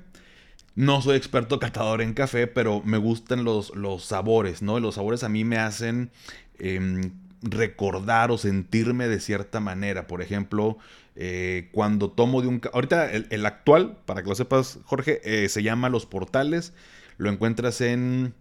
No 0.75 1.01
soy 1.01 1.17
experto 1.17 1.59
catador 1.59 2.01
en 2.01 2.13
café, 2.13 2.47
pero 2.47 2.81
me 2.83 2.97
gustan 2.97 3.43
los, 3.43 3.75
los 3.75 4.05
sabores, 4.05 4.63
¿no? 4.63 4.79
Los 4.79 4.95
sabores 4.95 5.23
a 5.23 5.29
mí 5.29 5.43
me 5.43 5.57
hacen 5.57 6.09
em, 6.57 7.11
recordar 7.43 8.31
o 8.31 8.39
sentirme 8.39 9.07
de 9.07 9.19
cierta 9.19 9.59
manera. 9.59 10.07
Por 10.07 10.23
ejemplo, 10.23 10.79
eh, 11.15 11.69
cuando 11.73 12.09
tomo 12.09 12.41
de 12.41 12.47
un... 12.47 12.61
Ahorita 12.73 13.11
el, 13.11 13.45
actual, 13.45 13.97
para 14.05 14.23
que 14.23 14.29
lo 14.29 14.35
sepas, 14.35 14.79
Jorge, 14.85 15.21
eh, 15.23 15.47
se 15.47 15.61
llama 15.61 15.89
Los 15.89 16.07
Portales. 16.07 16.73
Lo 17.17 17.29
encuentras 17.29 17.79
en... 17.81 18.33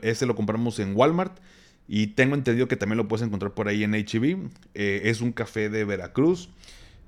ese 0.00 0.24
lo 0.24 0.34
compramos 0.34 0.78
en 0.78 0.96
Walmart. 0.96 1.38
Y 1.86 2.08
tengo 2.08 2.34
entendido 2.34 2.66
que 2.66 2.76
también 2.76 2.96
lo 2.96 3.08
puedes 3.08 3.26
encontrar 3.26 3.52
por 3.52 3.68
ahí 3.68 3.84
en 3.84 3.92
HB. 3.92 4.48
E 4.72 5.02
es 5.04 5.20
un 5.20 5.32
café 5.32 5.68
de 5.68 5.84
Veracruz. 5.84 6.48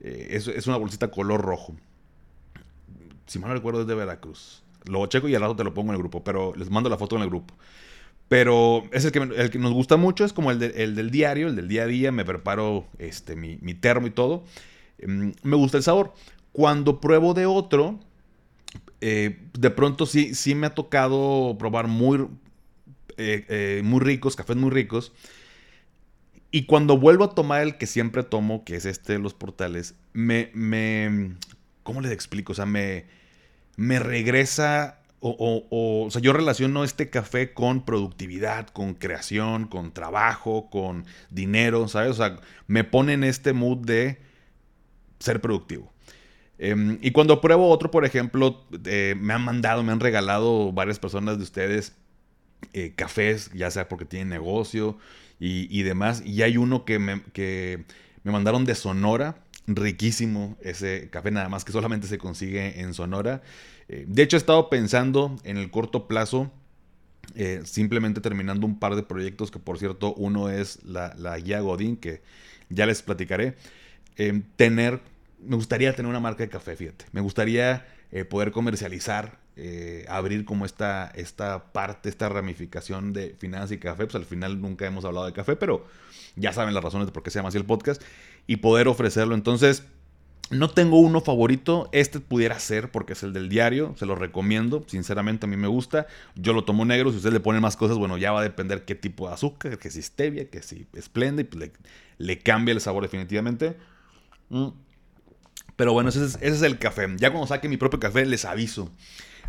es, 0.00 0.48
es 0.48 0.66
una 0.66 0.76
bolsita 0.76 1.10
color 1.10 1.40
rojo 1.40 1.74
si 3.26 3.38
mal 3.38 3.48
no 3.48 3.54
recuerdo, 3.54 3.82
es 3.82 3.86
de 3.86 3.94
Veracruz. 3.94 4.62
Lo 4.84 5.06
checo 5.06 5.28
y 5.28 5.34
al 5.34 5.40
lado 5.40 5.56
te 5.56 5.64
lo 5.64 5.72
pongo 5.72 5.90
en 5.90 5.96
el 5.96 6.00
grupo, 6.00 6.22
pero 6.22 6.54
les 6.56 6.70
mando 6.70 6.90
la 6.90 6.98
foto 6.98 7.16
en 7.16 7.22
el 7.22 7.28
grupo. 7.28 7.54
Pero 8.28 8.84
es 8.92 9.04
el 9.04 9.12
que, 9.12 9.18
el 9.18 9.50
que 9.50 9.58
nos 9.58 9.72
gusta 9.72 9.96
mucho, 9.96 10.24
es 10.24 10.32
como 10.32 10.50
el, 10.50 10.58
del 10.58 11.10
diario, 11.10 11.48
el 11.48 11.56
del 11.56 11.68
día 11.68 11.82
a 11.82 11.86
día. 11.86 12.12
Me 12.12 12.24
preparo 12.24 12.86
este, 12.98 13.36
mi, 13.36 13.74
termo 13.74 14.06
y 14.06 14.10
todo. 14.10 14.44
Em, 14.98 15.32
me 15.42 15.56
gusta 15.56 15.76
el 15.76 15.82
sabor. 15.82 16.14
Cuando 16.52 17.00
pruebo 17.00 17.34
de 17.34 17.46
otro, 17.46 17.98
eh, 19.00 19.38
de 19.58 19.70
pronto 19.70 20.06
sí, 20.06 20.34
sí 20.34 20.54
me 20.54 20.66
ha 20.66 20.74
tocado 20.74 21.56
probar 21.58 21.88
muy, 21.88 22.26
eh, 23.16 23.44
eh, 23.48 23.82
muy 23.84 24.00
ricos, 24.00 24.36
cafés 24.36 24.56
muy 24.56 24.70
ricos. 24.70 25.12
Y 26.50 26.66
cuando 26.66 26.96
vuelvo 26.96 27.24
a 27.24 27.34
tomar 27.34 27.62
el 27.62 27.76
que 27.78 27.86
siempre 27.86 28.22
tomo, 28.22 28.64
que 28.64 28.76
es 28.76 28.84
este 28.86 29.14
de 29.14 29.18
los 29.18 29.34
portales, 29.34 29.96
me, 30.12 30.50
me, 30.54 31.34
¿Cómo 31.84 32.00
les 32.00 32.10
explico? 32.10 32.52
O 32.52 32.56
sea, 32.56 32.66
me, 32.66 33.04
me 33.76 34.00
regresa 34.00 34.98
o, 35.26 36.08
sea, 36.10 36.20
yo 36.20 36.34
relaciono 36.34 36.84
este 36.84 37.08
café 37.08 37.54
con 37.54 37.86
productividad, 37.86 38.66
con 38.68 38.92
creación, 38.92 39.66
con 39.66 39.92
trabajo, 39.92 40.68
con 40.68 41.06
dinero, 41.30 41.88
¿sabes? 41.88 42.10
O 42.10 42.14
sea, 42.14 42.36
me 42.66 42.84
pone 42.84 43.14
en 43.14 43.24
este 43.24 43.54
mood 43.54 43.78
de 43.78 44.18
ser 45.18 45.40
productivo. 45.40 45.90
Em, 46.58 46.98
y 47.00 47.12
cuando 47.12 47.40
pruebo 47.40 47.70
otro, 47.70 47.90
por 47.90 48.04
ejemplo, 48.04 48.66
eh, 48.84 49.14
me 49.18 49.32
han 49.32 49.42
mandado, 49.42 49.82
me 49.82 49.92
han 49.92 50.00
regalado 50.00 50.72
varias 50.72 50.98
personas 50.98 51.38
de 51.38 51.44
ustedes 51.44 51.96
eh, 52.74 52.92
cafés, 52.94 53.50
ya 53.54 53.70
sea 53.70 53.88
porque 53.88 54.04
tienen 54.04 54.28
negocio 54.28 54.98
y, 55.40 55.66
y, 55.70 55.84
demás. 55.84 56.22
Y 56.24 56.42
hay 56.42 56.58
uno 56.58 56.84
que 56.84 56.98
me, 56.98 57.22
que 57.32 57.84
me 58.24 58.32
mandaron 58.32 58.66
de 58.66 58.74
Sonora, 58.74 59.36
riquísimo 59.66 60.56
ese 60.61 61.09
café, 61.11 61.30
nada 61.30 61.49
más 61.49 61.64
que 61.64 61.73
solamente 61.73 62.06
se 62.06 62.18
consigue 62.18 62.80
en 62.80 62.94
Sonora. 62.94 63.42
Eh, 63.88 64.04
de 64.06 64.23
hecho, 64.23 64.37
he 64.37 64.38
estado 64.38 64.68
pensando 64.68 65.37
en 65.44 65.56
el 65.56 65.71
corto 65.71 66.06
plazo, 66.06 66.50
eh, 67.35 67.62
simplemente 67.64 68.21
terminando 68.21 68.66
un 68.66 68.78
par 68.78 68.97
de 68.97 69.02
proyectos, 69.02 69.50
que 69.50 69.59
por 69.59 69.78
cierto, 69.78 70.14
uno 70.14 70.50
es 70.50 70.85
la, 70.85 71.14
la 71.16 71.38
guía 71.38 71.61
Godín, 71.61 71.97
que 71.97 72.23
ya 72.68 72.87
les 72.87 73.02
platicaré. 73.02 73.56
tener, 74.56 75.00
me 75.40 75.56
gustaría 75.56 75.94
tener 75.94 76.09
una 76.09 76.21
marca 76.21 76.42
de 76.42 76.49
café, 76.49 76.76
fíjate. 76.76 77.06
Me 77.12 77.21
gustaría 77.21 77.87
poder 78.28 78.52
comercializar 78.52 79.44
eh, 79.56 80.04
abrir 80.09 80.44
como 80.44 80.64
esta, 80.64 81.12
esta 81.14 81.73
parte, 81.73 82.09
esta 82.09 82.28
ramificación 82.28 83.12
de 83.12 83.37
finanzas 83.38 83.73
y 83.73 83.78
café. 83.78 84.04
Pues 84.04 84.16
al 84.16 84.25
final 84.25 84.61
nunca 84.61 84.85
hemos 84.87 85.04
hablado 85.04 85.26
de 85.26 85.33
café, 85.33 85.54
pero 85.54 85.87
ya 86.35 86.52
saben 86.52 86.75
las 86.75 86.83
razones 86.83 87.06
de 87.06 87.12
por 87.12 87.23
qué 87.23 87.30
se 87.30 87.38
llama 87.38 87.50
así 87.50 87.59
el 87.59 87.64
podcast. 87.64 88.02
Y 88.46 88.56
poder 88.56 88.88
ofrecerlo. 88.88 89.34
Entonces, 89.34 89.84
no 90.50 90.70
tengo 90.70 90.98
uno 90.98 91.20
favorito. 91.20 91.88
Este 91.92 92.20
pudiera 92.20 92.58
ser 92.58 92.90
porque 92.90 93.14
es 93.14 93.22
el 93.22 93.32
del 93.32 93.48
diario. 93.48 93.94
Se 93.98 94.06
lo 94.06 94.14
recomiendo. 94.14 94.84
Sinceramente, 94.86 95.46
a 95.46 95.48
mí 95.48 95.56
me 95.56 95.68
gusta. 95.68 96.06
Yo 96.34 96.52
lo 96.52 96.64
tomo 96.64 96.84
negro. 96.84 97.10
Si 97.10 97.16
ustedes 97.16 97.32
le 97.32 97.40
ponen 97.40 97.62
más 97.62 97.76
cosas, 97.76 97.96
bueno, 97.96 98.18
ya 98.18 98.32
va 98.32 98.40
a 98.40 98.44
depender 98.44 98.84
qué 98.84 98.94
tipo 98.94 99.28
de 99.28 99.34
azúcar, 99.34 99.78
que 99.78 99.90
si 99.90 100.02
stevia, 100.02 100.50
que 100.50 100.62
si 100.62 100.86
esplende. 100.94 101.44
Pues 101.44 101.70
le, 102.18 102.38
cambia 102.38 102.72
el 102.72 102.80
sabor 102.80 103.02
definitivamente. 103.02 103.76
Mm. 104.50 104.68
Pero 105.76 105.92
bueno, 105.92 106.10
ese 106.10 106.24
es, 106.24 106.36
ese 106.36 106.56
es 106.56 106.62
el 106.62 106.78
café. 106.78 107.08
Ya 107.16 107.30
cuando 107.30 107.46
saque 107.46 107.68
mi 107.68 107.76
propio 107.76 107.98
café, 107.98 108.26
les 108.26 108.44
aviso. 108.44 108.92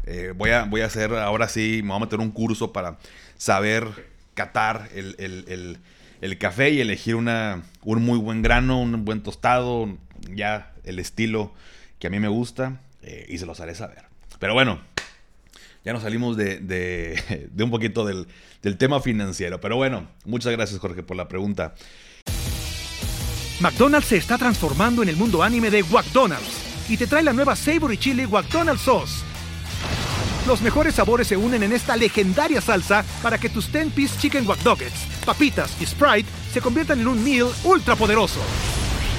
Eh, 0.06 0.34
voy, 0.36 0.52
a, 0.52 0.66
voy 0.66 0.82
a 0.82 0.86
hacer, 0.86 1.14
ahora 1.14 1.48
sí, 1.48 1.82
me 1.84 1.90
voy 1.90 1.98
a 1.98 2.00
meter 2.02 2.20
un 2.20 2.32
curso 2.32 2.72
para 2.72 2.98
saber 3.38 3.88
catar 4.36 4.90
el, 4.94 5.80
café 6.38 6.72
y 6.72 6.82
elegir 6.82 7.16
una, 7.16 7.64
un 7.84 8.04
muy 8.04 8.18
buen 8.18 8.42
grano, 8.42 8.82
un 8.82 9.06
buen 9.06 9.22
tostado, 9.22 9.98
ya 10.34 10.74
el 10.84 11.00
estilo 11.00 11.54
que 12.00 12.08
a 12.08 12.10
mí 12.10 12.20
me 12.20 12.28
gusta 12.28 12.80
eh, 13.02 13.26
y 13.30 13.38
se 13.38 13.46
los 13.46 13.60
haré 13.60 13.76
saber. 13.76 14.06
Pero 14.40 14.54
bueno, 14.54 14.80
ya 15.84 15.94
nos 15.94 16.02
salimos 16.02 16.36
de, 16.36 16.60
de, 16.60 17.50
de 17.52 17.64
un 17.64 17.72
poquito 17.72 18.06
del, 18.06 18.28
del 18.62 18.78
tema 18.78 19.00
financiero. 19.00 19.62
Pero 19.62 19.76
bueno, 19.78 20.08
muchas 20.26 20.52
gracias 20.52 20.80
Jorge 20.80 21.04
por 21.04 21.16
la 21.16 21.28
pregunta. 21.28 21.76
McDonald's 23.62 24.08
se 24.08 24.18
está 24.18 24.38
transformando 24.38 25.02
en 25.02 25.10
el 25.10 25.16
mundo 25.16 25.42
anime 25.42 25.70
de 25.70 25.84
McDonald's 25.84 26.90
y 26.90 26.98
te 26.98 27.08
trae 27.08 27.24
la 27.24 27.34
nueva 27.34 27.56
Savory 27.56 27.98
Chili 27.98 28.28
McDonald's 28.28 28.82
Sauce 28.82 29.24
los 30.48 30.62
mejores 30.62 30.96
sabores 30.96 31.28
se 31.28 31.38
unen 31.38 31.64
en 31.64 31.74
esta 31.74 31.96
legendaria 31.96 32.62
salsa 32.62 33.04
para 33.22 33.38
que 33.38 33.50
tus 33.50 33.72
10-piece 33.72 34.20
chicken 34.20 34.48
wack 34.48 34.60
papitas 35.26 35.76
y 35.82 35.86
Sprite 35.86 36.30
se 36.52 36.62
conviertan 36.62 37.00
en 37.00 37.08
un 37.08 37.24
meal 37.24 37.48
ultra 37.64 37.96
poderoso. 37.96 38.40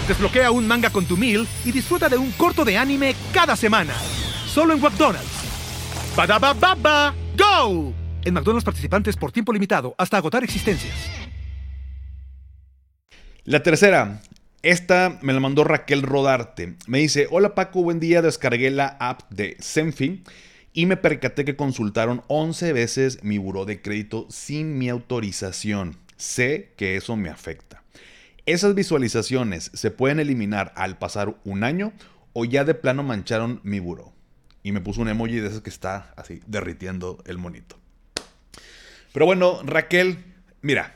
Desbloquea 0.06 0.52
un 0.52 0.66
manga 0.66 0.90
con 0.90 1.04
tu 1.04 1.16
meal 1.16 1.47
y 1.64 1.73
disfruta 1.73 2.09
de 2.09 2.16
un 2.16 2.30
corto 2.33 2.64
de 2.64 2.78
anime 2.78 3.14
cada 3.33 3.56
semana. 3.56 3.95
Solo 4.47 4.75
en 4.75 4.80
McDonald's. 4.80 5.26
baba 6.16 7.14
¡Go! 7.37 7.92
En 8.25 8.35
McDonald's 8.35 8.64
participantes 8.64 9.16
por 9.16 9.33
tiempo 9.33 9.52
limitado 9.52 9.95
hasta 9.99 10.16
agotar 10.16 10.45
existencias. 10.45 10.95
La 13.45 13.62
tercera, 13.62 14.23
esta 14.62 15.18
me 15.23 15.33
la 15.33 15.40
mandó 15.40 15.64
Raquel 15.64 16.02
Rodarte. 16.02 16.76
Me 16.87 16.99
dice, 16.99 17.26
hola 17.30 17.54
Paco, 17.54 17.83
buen 17.83 18.00
día, 18.00 18.23
descargué 18.23 18.71
la 18.71 18.97
app 19.00 19.23
de 19.30 19.56
Senfi 19.61 20.23
y 20.76 20.85
me 20.85 20.99
percaté 20.99 21.47
que 21.47 21.56
consultaron 21.56 22.23
11 22.28 22.75
veces 22.75 23.25
mi 23.25 23.38
buró 23.38 23.64
de 23.64 23.80
crédito 23.80 24.26
sin 24.28 24.76
mi 24.76 24.90
autorización. 24.90 25.97
Sé 26.18 26.75
que 26.76 26.97
eso 26.97 27.16
me 27.16 27.30
afecta. 27.30 27.83
Esas 28.45 28.75
visualizaciones 28.75 29.71
se 29.73 29.90
pueden 29.90 30.21
eliminar 30.21 30.75
al 30.76 30.99
pasar 30.99 31.35
un 31.45 31.64
año 31.64 31.95
o 32.35 32.45
ya 32.45 32.64
de 32.64 32.75
plano 32.75 33.02
mancharon 33.02 33.59
mi 33.62 33.80
buró. 33.80 34.12
Y 34.62 34.73
me 34.73 34.83
puso 34.83 35.00
un 35.00 35.09
emoji 35.09 35.37
de 35.37 35.49
esos 35.49 35.62
que 35.62 35.71
está 35.71 36.12
así 36.14 36.42
derritiendo 36.47 37.23
el 37.25 37.38
monito. 37.38 37.78
Pero 39.14 39.25
bueno, 39.25 39.62
Raquel, 39.64 40.18
mira, 40.61 40.95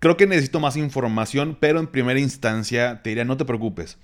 creo 0.00 0.16
que 0.16 0.26
necesito 0.26 0.58
más 0.58 0.76
información, 0.76 1.56
pero 1.60 1.78
en 1.78 1.86
primera 1.86 2.18
instancia 2.18 3.02
te 3.04 3.10
diría, 3.10 3.24
no 3.24 3.36
te 3.36 3.44
preocupes. 3.44 3.98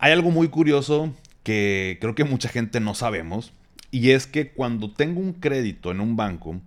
Hay 0.00 0.10
algo 0.10 0.32
muy 0.32 0.48
curioso 0.48 1.14
que 1.44 1.96
creo 2.00 2.16
que 2.16 2.24
mucha 2.24 2.48
gente 2.48 2.80
no 2.80 2.96
sabemos 2.96 3.52
y 3.90 4.10
es 4.10 4.26
que 4.26 4.50
cuando 4.50 4.92
tengo 4.92 5.20
un 5.20 5.34
crédito 5.34 5.90
en 5.90 6.00
un 6.00 6.16
banco, 6.16 6.60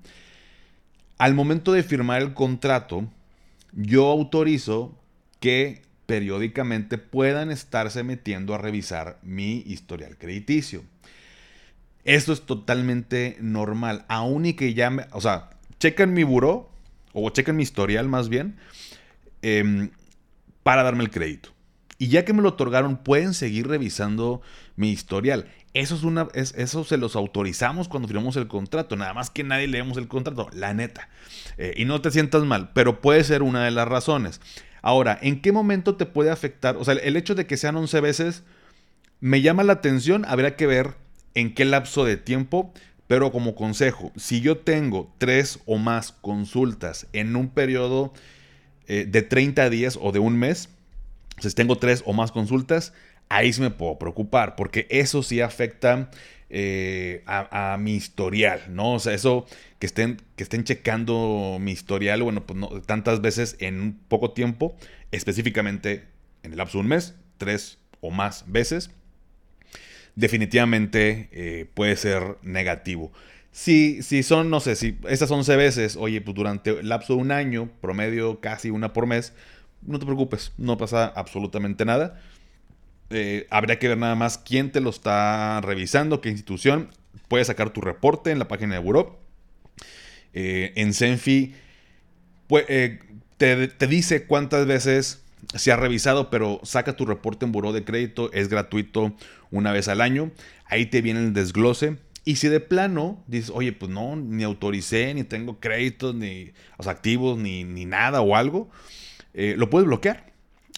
al 1.17 1.33
momento 1.33 1.73
de 1.73 1.83
firmar 1.83 2.21
el 2.21 2.33
contrato, 2.33 3.07
yo 3.73 4.09
autorizo 4.09 4.97
que 5.39 5.81
periódicamente 6.05 6.97
puedan 6.97 7.51
estarse 7.51 8.03
metiendo 8.03 8.53
a 8.53 8.57
revisar 8.57 9.19
mi 9.21 9.63
historial 9.67 10.17
crediticio. 10.17 10.83
Esto 12.03 12.33
es 12.33 12.41
totalmente 12.41 13.37
normal, 13.39 14.05
aún 14.07 14.45
y 14.45 14.53
que 14.53 14.73
ya 14.73 14.89
me, 14.89 15.05
o 15.11 15.21
sea, 15.21 15.51
chequen 15.79 16.13
mi 16.13 16.23
buró, 16.23 16.69
o 17.13 17.29
chequen 17.29 17.55
mi 17.55 17.63
historial 17.63 18.09
más 18.09 18.27
bien, 18.27 18.57
em, 19.41 19.91
para 20.63 20.83
darme 20.83 21.03
el 21.03 21.11
crédito. 21.11 21.49
Y 22.01 22.07
ya 22.07 22.25
que 22.25 22.33
me 22.33 22.41
lo 22.41 22.49
otorgaron, 22.49 22.97
pueden 22.97 23.35
seguir 23.35 23.67
revisando 23.67 24.41
mi 24.75 24.89
historial. 24.89 25.45
Eso, 25.75 25.93
es 25.93 26.01
una, 26.01 26.29
eso 26.33 26.83
se 26.83 26.97
los 26.97 27.15
autorizamos 27.15 27.87
cuando 27.87 28.07
firmamos 28.07 28.35
el 28.37 28.47
contrato. 28.47 28.95
Nada 28.95 29.13
más 29.13 29.29
que 29.29 29.43
nadie 29.43 29.67
leemos 29.67 29.99
el 29.99 30.07
contrato, 30.07 30.49
la 30.51 30.73
neta. 30.73 31.09
Eh, 31.59 31.75
y 31.77 31.85
no 31.85 32.01
te 32.01 32.09
sientas 32.09 32.41
mal, 32.41 32.71
pero 32.73 33.01
puede 33.01 33.23
ser 33.23 33.43
una 33.43 33.63
de 33.63 33.69
las 33.69 33.87
razones. 33.87 34.41
Ahora, 34.81 35.15
¿en 35.21 35.43
qué 35.43 35.51
momento 35.51 35.95
te 35.95 36.07
puede 36.07 36.31
afectar? 36.31 36.75
O 36.75 36.83
sea, 36.83 36.95
el 36.95 37.15
hecho 37.17 37.35
de 37.35 37.45
que 37.45 37.55
sean 37.55 37.75
11 37.75 38.01
veces 38.01 38.43
me 39.19 39.43
llama 39.43 39.61
la 39.61 39.73
atención. 39.73 40.25
Habrá 40.25 40.55
que 40.55 40.65
ver 40.65 40.95
en 41.35 41.53
qué 41.53 41.65
lapso 41.65 42.03
de 42.03 42.17
tiempo. 42.17 42.73
Pero 43.05 43.31
como 43.31 43.53
consejo, 43.53 44.11
si 44.15 44.41
yo 44.41 44.57
tengo 44.57 45.13
tres 45.19 45.59
o 45.67 45.77
más 45.77 46.13
consultas 46.13 47.05
en 47.13 47.35
un 47.35 47.49
periodo 47.49 48.11
eh, 48.87 49.05
de 49.07 49.21
30 49.21 49.69
días 49.69 49.99
o 50.01 50.11
de 50.11 50.17
un 50.17 50.39
mes, 50.39 50.69
si 51.49 51.55
tengo 51.55 51.77
tres 51.77 52.03
o 52.05 52.13
más 52.13 52.31
consultas, 52.31 52.93
ahí 53.29 53.53
sí 53.53 53.61
me 53.61 53.71
puedo 53.71 53.97
preocupar, 53.97 54.55
porque 54.55 54.87
eso 54.89 55.23
sí 55.23 55.41
afecta 55.41 56.11
eh, 56.49 57.23
a, 57.25 57.77
mi 57.79 57.95
historial, 57.95 58.61
¿no? 58.69 58.95
O 58.95 58.99
sea, 58.99 59.13
eso 59.13 59.45
que 59.79 59.85
estén, 59.85 60.21
que 60.35 60.43
estén 60.43 60.65
checando 60.65 61.57
mi 61.61 61.71
historial, 61.71 62.23
bueno, 62.23 62.45
pues 62.45 62.59
no, 62.59 62.67
tantas 62.81 63.21
veces 63.21 63.55
en 63.59 63.97
poco 64.09 64.31
tiempo, 64.31 64.75
específicamente 65.11 66.03
en 66.43 66.51
el 66.51 66.57
lapso 66.57 66.79
de 66.79 66.81
un 66.81 66.87
mes, 66.89 67.15
tres 67.37 67.79
o 68.01 68.11
más 68.11 68.43
veces, 68.47 68.91
definitivamente 70.15 71.29
eh, 71.31 71.67
puede 71.73 71.95
ser 71.95 72.37
negativo. 72.41 73.13
Si, 73.53 74.01
si 74.01 74.23
son, 74.23 74.49
no 74.49 74.59
sé, 74.59 74.75
si 74.75 74.97
esas 75.07 75.31
11 75.31 75.55
veces, 75.55 75.95
oye, 75.95 76.19
pues 76.19 76.35
durante 76.35 76.79
el 76.79 76.89
lapso 76.89 77.15
de 77.15 77.21
un 77.21 77.31
año, 77.31 77.69
promedio 77.79 78.41
casi 78.41 78.69
una 78.69 78.91
por 78.91 79.07
mes, 79.07 79.33
no 79.83 79.99
te 79.99 80.05
preocupes, 80.05 80.51
no 80.57 80.77
pasa 80.77 81.05
absolutamente 81.15 81.85
nada. 81.85 82.19
Eh, 83.09 83.47
habría 83.49 83.77
que 83.77 83.89
ver 83.89 83.97
nada 83.97 84.15
más 84.15 84.37
quién 84.37 84.71
te 84.71 84.79
lo 84.79 84.89
está 84.89 85.59
revisando, 85.61 86.21
qué 86.21 86.29
institución. 86.29 86.89
Puedes 87.27 87.47
sacar 87.47 87.71
tu 87.71 87.81
reporte 87.81 88.31
en 88.31 88.39
la 88.39 88.47
página 88.47 88.75
de 88.75 88.79
Buró. 88.79 89.19
Eh, 90.33 90.71
en 90.75 90.93
Senfi 90.93 91.53
eh, 92.67 92.99
te, 93.37 93.87
dice 93.87 94.25
cuántas 94.25 94.65
veces 94.65 95.23
se 95.55 95.71
ha 95.71 95.75
revisado, 95.75 96.29
pero 96.29 96.61
saca 96.63 96.95
tu 96.95 97.05
reporte 97.05 97.45
en 97.45 97.51
Buró 97.51 97.73
de 97.73 97.83
Crédito. 97.83 98.31
Es 98.31 98.47
gratuito 98.47 99.13
una 99.49 99.71
vez 99.71 99.87
al 99.87 100.01
año. 100.01 100.31
Ahí 100.65 100.85
te 100.85 101.01
viene 101.01 101.19
el 101.19 101.33
desglose. 101.33 101.97
Y 102.23 102.35
si 102.35 102.47
de 102.47 102.59
plano 102.59 103.23
dices, 103.27 103.51
oye, 103.53 103.73
pues 103.73 103.91
no, 103.91 104.15
ni 104.15 104.43
autoricé, 104.43 105.13
ni 105.15 105.23
tengo 105.23 105.59
créditos, 105.59 106.13
ni 106.13 106.51
los 106.77 106.87
activos, 106.87 107.37
ni, 107.37 107.63
ni 107.63 107.85
nada 107.85 108.21
o 108.21 108.35
algo, 108.35 108.69
lo 109.33 109.69
puedes 109.69 109.87
bloquear 109.87 110.31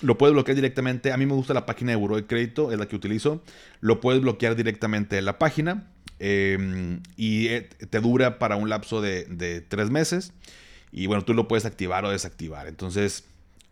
lo 0.04 0.18
puedes 0.18 0.34
bloquear 0.34 0.56
directamente. 0.56 1.12
A 1.12 1.18
mí 1.18 1.26
me 1.26 1.34
gusta 1.34 1.54
la 1.54 1.66
página 1.66 1.92
de 1.92 1.96
Buró 1.96 2.16
de 2.16 2.26
Crédito, 2.26 2.72
es 2.72 2.78
la 2.78 2.88
que 2.88 2.96
utilizo. 2.96 3.42
Lo 3.80 4.02
puedes 4.02 4.22
bloquear 4.22 4.56
directamente 4.56 5.18
en 5.18 5.26
la 5.26 5.40
página 5.40 5.88
em, 6.20 7.02
y 7.16 7.48
eh, 7.48 7.70
te 7.90 8.00
dura 8.00 8.38
para 8.38 8.56
un 8.58 8.70
lapso 8.70 9.02
de, 9.02 9.66
tres 9.68 9.90
meses. 9.90 10.34
Y 10.92 11.08
bueno, 11.08 11.24
tú 11.24 11.34
lo 11.34 11.48
puedes 11.48 11.66
activar 11.66 12.06
o 12.06 12.12
desactivar. 12.12 12.68
Entonces, 12.68 13.24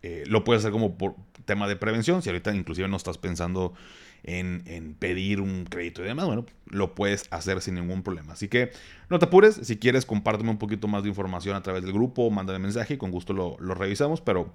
eh, 0.02 0.24
lo 0.26 0.42
puedes 0.42 0.62
hacer 0.62 0.72
como 0.72 0.96
por 0.96 1.14
tema 1.44 1.68
de 1.68 1.76
prevención. 1.76 2.22
Si 2.22 2.30
ahorita 2.30 2.54
inclusive 2.54 2.88
no 2.88 2.96
estás 2.96 3.18
pensando 3.18 3.74
en, 4.24 4.94
pedir 4.98 5.40
un 5.40 5.64
crédito 5.64 6.02
y 6.02 6.06
demás, 6.06 6.26
bueno, 6.26 6.46
lo 6.66 6.94
puedes 6.94 7.24
hacer 7.30 7.60
sin 7.60 7.74
ningún 7.74 8.02
problema. 8.02 8.34
Así 8.34 8.48
que 8.48 8.70
no 9.10 9.18
te 9.18 9.26
apures. 9.26 9.60
Si 9.62 9.76
quieres, 9.76 10.06
compárteme 10.06 10.50
un 10.50 10.58
poquito 10.58 10.88
más 10.88 11.02
de 11.02 11.08
información 11.08 11.56
a 11.56 11.62
través 11.62 11.82
del 11.82 11.92
grupo, 11.92 12.30
mándame 12.30 12.58
mensaje 12.58 12.94
y 12.94 12.96
con 12.98 13.10
gusto 13.10 13.32
lo, 13.32 13.56
lo 13.58 13.74
revisamos. 13.74 14.20
Pero 14.20 14.52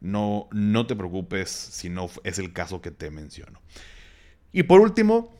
no, 0.00 0.48
no 0.52 0.86
te 0.86 0.96
preocupes 0.96 1.50
si 1.50 1.88
no 1.88 2.08
es 2.24 2.38
el 2.38 2.52
caso 2.52 2.80
que 2.80 2.90
te 2.90 3.10
menciono. 3.10 3.60
Y 4.52 4.62
por 4.62 4.80
último, 4.80 5.34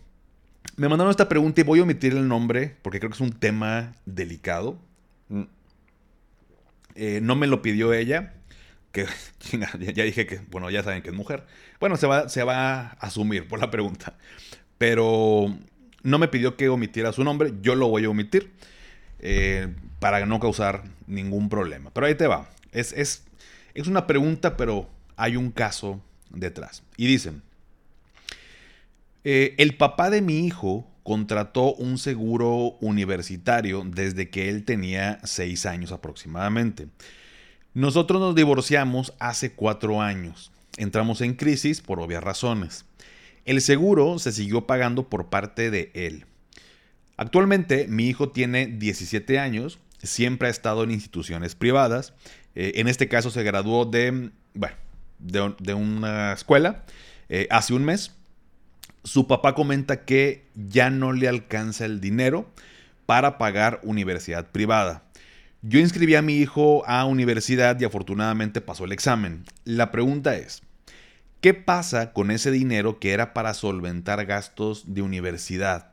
me 0.77 0.89
mandaron 0.89 1.11
esta 1.11 1.29
pregunta 1.29 1.61
y 1.61 1.65
voy 1.65 1.81
a 1.81 1.83
omitir 1.83 2.13
el 2.13 2.29
nombre 2.29 2.77
porque 2.83 2.99
creo 2.99 3.11
que 3.11 3.15
es 3.15 3.21
un 3.21 3.33
tema 3.33 3.93
delicado. 4.07 4.79
Mm. 5.29 5.43
Eh, 6.95 7.21
no 7.23 7.37
me 7.37 7.47
lo 7.47 7.63
pidió 7.63 7.93
ella, 7.93 8.35
que 9.05 9.93
ya 9.95 10.05
dije 10.05 10.27
que, 10.27 10.41
bueno, 10.51 10.71
ya 10.71 10.83
saben 10.83 11.03
que 11.03 11.11
es 11.11 11.15
mujer. 11.15 11.45
Bueno, 11.81 11.97
se 11.97 12.07
va, 12.07 12.29
se 12.29 12.43
va 12.43 12.81
a 12.81 12.91
asumir 13.01 13.47
por 13.47 13.61
la 13.61 13.71
pregunta. 13.71 14.17
Pero 14.79 15.57
no 16.03 16.19
me 16.19 16.29
pidió 16.29 16.57
que 16.57 16.69
omitiera 16.69 17.13
su 17.13 17.25
nombre, 17.25 17.53
yo 17.63 17.75
lo 17.75 17.89
voy 17.89 18.05
a 18.05 18.11
omitir 18.11 18.53
eh, 19.21 19.75
para 20.01 20.25
no 20.27 20.41
causar 20.41 20.85
ningún 21.07 21.49
problema. 21.49 21.91
Pero 21.93 22.07
ahí 22.07 22.15
te 22.15 22.27
va. 22.27 22.49
Es, 22.73 22.93
es, 22.93 23.25
es 23.75 23.87
una 23.87 24.07
pregunta, 24.07 24.57
pero 24.57 24.89
hay 25.17 25.37
un 25.37 25.51
caso 25.51 26.01
detrás. 26.31 26.83
Y 26.97 27.07
dicen, 27.07 27.43
eh, 29.25 29.55
el 29.59 29.77
papá 29.77 30.11
de 30.11 30.23
mi 30.23 30.47
hijo 30.47 30.89
contrató 31.03 31.75
un 31.75 31.99
seguro 31.99 32.77
universitario 32.81 33.83
desde 33.85 34.29
que 34.29 34.51
él 34.51 34.65
tenía 34.65 35.19
seis 35.25 35.67
años 35.67 35.91
aproximadamente. 35.91 36.89
Nosotros 37.79 38.21
nos 38.21 38.35
divorciamos 38.35 39.15
hace 39.21 39.53
cuatro 39.53 40.03
años. 40.03 40.51
Entramos 40.79 41.21
en 41.21 41.35
crisis 41.35 41.81
por 41.81 42.01
obvias 42.01 42.25
razones. 42.25 42.85
El 43.45 43.61
seguro 43.61 44.19
se 44.19 44.33
siguió 44.33 44.67
pagando 44.67 45.09
por 45.09 45.29
parte 45.29 45.71
de 45.71 45.93
él. 45.95 46.27
Actualmente 47.17 47.87
mi 47.87 48.09
hijo 48.09 48.31
tiene 48.31 48.67
17 48.67 49.39
años, 49.39 49.79
siempre 50.03 50.49
ha 50.49 50.51
estado 50.51 50.83
en 50.83 50.91
instituciones 50.91 51.55
privadas. 51.55 52.15
Eh, 52.57 52.73
en 52.75 52.89
este 52.89 53.07
caso 53.07 53.31
se 53.31 53.45
graduó 53.45 53.85
de, 53.85 54.33
de, 55.21 55.75
una 55.75 56.33
escuela 56.33 56.83
eh, 57.29 57.47
hace 57.49 57.75
un 57.75 57.85
mes. 57.85 58.11
Su 59.05 59.29
papá 59.29 59.55
comenta 59.55 60.05
que 60.05 60.47
ya 60.57 60.91
no 60.91 61.13
le 61.13 61.29
alcanza 61.29 61.85
el 61.85 62.01
dinero 62.01 62.51
para 63.07 63.39
pagar 63.39 63.79
universidad 63.85 64.51
privada. 64.51 65.05
Yo 65.63 65.81
inscribí 65.81 66.15
a 66.15 66.23
mi 66.23 66.37
hijo 66.37 66.85
a 66.87 67.05
universidad 67.05 67.81
y 67.81 67.85
afortunadamente 67.85 68.61
pasó 68.61 68.85
el 68.85 68.93
examen. 68.93 69.43
La 69.65 69.91
pregunta 69.91 70.37
es, 70.37 70.63
¿qué 71.41 71.53
pasa 71.53 72.13
con 72.13 72.31
ese 72.31 72.53
dinero 72.53 73.01
que 73.01 73.11
era 73.11 73.35
para 73.35 73.55
solventar 73.55 74.25
gastos 74.25 74.95
de 74.95 75.03
universidad? 75.03 75.91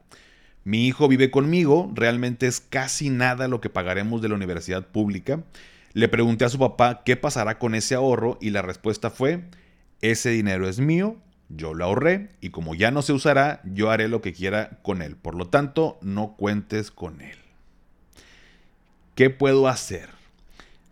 Mi 0.66 0.86
hijo 0.86 1.08
vive 1.08 1.32
conmigo, 1.32 1.92
realmente 1.96 2.46
es 2.46 2.60
casi 2.62 3.10
nada 3.10 3.48
lo 3.48 3.60
que 3.60 3.72
pagaremos 3.72 4.22
de 4.22 4.30
la 4.30 4.36
universidad 4.36 4.86
pública. 4.86 5.44
Le 5.94 6.10
pregunté 6.10 6.46
a 6.46 6.50
su 6.50 6.60
papá 6.60 7.02
qué 7.04 7.16
pasará 7.16 7.58
con 7.58 7.74
ese 7.74 7.96
ahorro 7.96 8.38
y 8.40 8.52
la 8.52 8.62
respuesta 8.62 9.10
fue, 9.10 9.46
ese 10.02 10.30
dinero 10.30 10.70
es 10.70 10.80
mío, 10.80 11.18
yo 11.50 11.74
lo 11.74 11.86
ahorré 11.86 12.30
y 12.40 12.52
como 12.52 12.76
ya 12.76 12.92
no 12.92 13.02
se 13.02 13.14
usará, 13.14 13.62
yo 13.66 13.90
haré 13.90 14.10
lo 14.10 14.22
que 14.22 14.34
quiera 14.34 14.78
con 14.84 15.02
él. 15.02 15.16
Por 15.16 15.34
lo 15.34 15.48
tanto, 15.48 15.98
no 16.04 16.36
cuentes 16.36 16.92
con 16.92 17.22
él. 17.22 17.45
¿Qué 19.16 19.30
puedo 19.30 19.68
hacer? 19.70 20.10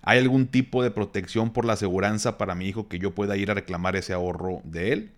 ¿Hay 0.02 0.20
algún 0.20 0.48
tipo 0.48 0.82
de 0.82 0.92
protección 0.92 1.52
por 1.52 1.66
la 1.66 1.74
aseguranza 1.74 2.38
para 2.38 2.56
mi 2.56 2.68
hijo 2.68 2.88
que 2.88 3.00
yo 3.00 3.12
pueda 3.12 3.38
ir 3.38 3.52
a 3.52 3.54
reclamar 3.54 3.96
ese 3.96 4.14
ahorro 4.14 4.62
de 4.64 4.94
él? 4.94 5.12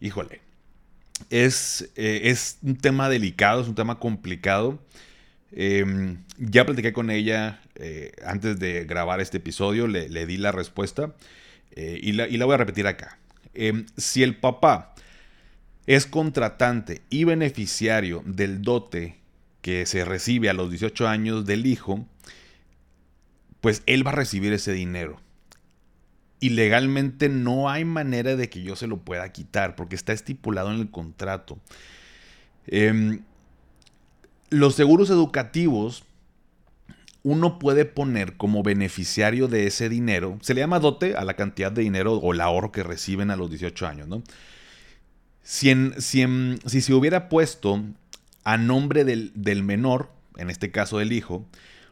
Híjole, 0.00 0.40
es, 1.30 1.90
eh, 1.96 2.22
es 2.24 2.58
un 2.62 2.76
tema 2.76 3.08
delicado, 3.08 3.60
es 3.60 3.68
un 3.68 3.74
tema 3.74 3.98
complicado. 3.98 4.78
Em, 5.52 6.18
ya 6.38 6.64
platiqué 6.64 6.94
con 6.94 7.10
ella 7.10 7.60
eh, 7.74 8.12
antes 8.24 8.58
de 8.58 8.84
grabar 8.84 9.20
este 9.20 9.36
episodio, 9.36 9.86
le, 9.86 10.26
di 10.26 10.38
la 10.38 10.52
respuesta 10.52 11.14
eh, 11.72 11.98
y, 12.02 12.12
la, 12.12 12.28
y, 12.28 12.38
la, 12.38 12.46
voy 12.46 12.54
a 12.54 12.58
repetir 12.58 12.86
acá. 12.86 13.18
Em, 13.54 13.84
si 13.96 14.22
el 14.22 14.36
papá 14.36 14.94
es 15.86 16.06
contratante 16.06 17.02
y 17.10 17.24
beneficiario 17.24 18.22
del 18.24 18.62
dote 18.62 19.21
que 19.62 19.86
se 19.86 20.04
recibe 20.04 20.50
a 20.50 20.52
los 20.52 20.68
18 20.70 21.08
años 21.08 21.46
del 21.46 21.66
hijo, 21.66 22.04
pues 23.60 23.82
él 23.86 24.06
va 24.06 24.10
a 24.10 24.16
recibir 24.16 24.52
ese 24.52 24.72
dinero. 24.72 25.20
Y 26.40 26.50
legalmente 26.50 27.28
no 27.28 27.70
hay 27.70 27.84
manera 27.84 28.34
de 28.34 28.50
que 28.50 28.62
yo 28.64 28.74
se 28.74 28.88
lo 28.88 28.98
pueda 28.98 29.30
quitar 29.30 29.76
porque 29.76 29.94
está 29.94 30.12
estipulado 30.12 30.72
en 30.72 30.80
el 30.80 30.90
contrato. 30.90 31.58
Em, 32.66 33.20
los 34.50 34.74
seguros 34.74 35.08
educativos, 35.10 36.04
uno 37.22 37.60
puede 37.60 37.84
poner 37.84 38.36
como 38.36 38.64
beneficiario 38.64 39.46
de 39.46 39.68
ese 39.68 39.88
dinero, 39.88 40.38
se 40.42 40.54
le 40.54 40.60
llama 40.60 40.80
dote 40.80 41.14
a 41.14 41.24
la 41.24 41.34
cantidad 41.34 41.70
de 41.70 41.82
dinero 41.82 42.14
o 42.14 42.32
el 42.32 42.40
ahorro 42.40 42.72
que 42.72 42.82
reciben 42.82 43.30
a 43.30 43.36
los 43.36 43.48
18 43.48 43.86
años, 43.86 44.08
¿no? 44.08 44.24
Si, 45.44 45.72
si, 45.98 46.26
si 46.66 46.80
se 46.80 46.94
hubiera 46.94 47.28
puesto 47.28 47.80
a 48.44 48.56
nombre 48.56 49.04
del, 49.04 49.62
menor, 49.62 50.10
en 50.36 50.50
este 50.50 50.70
caso 50.70 50.98
del 50.98 51.12
hijo, 51.12 51.46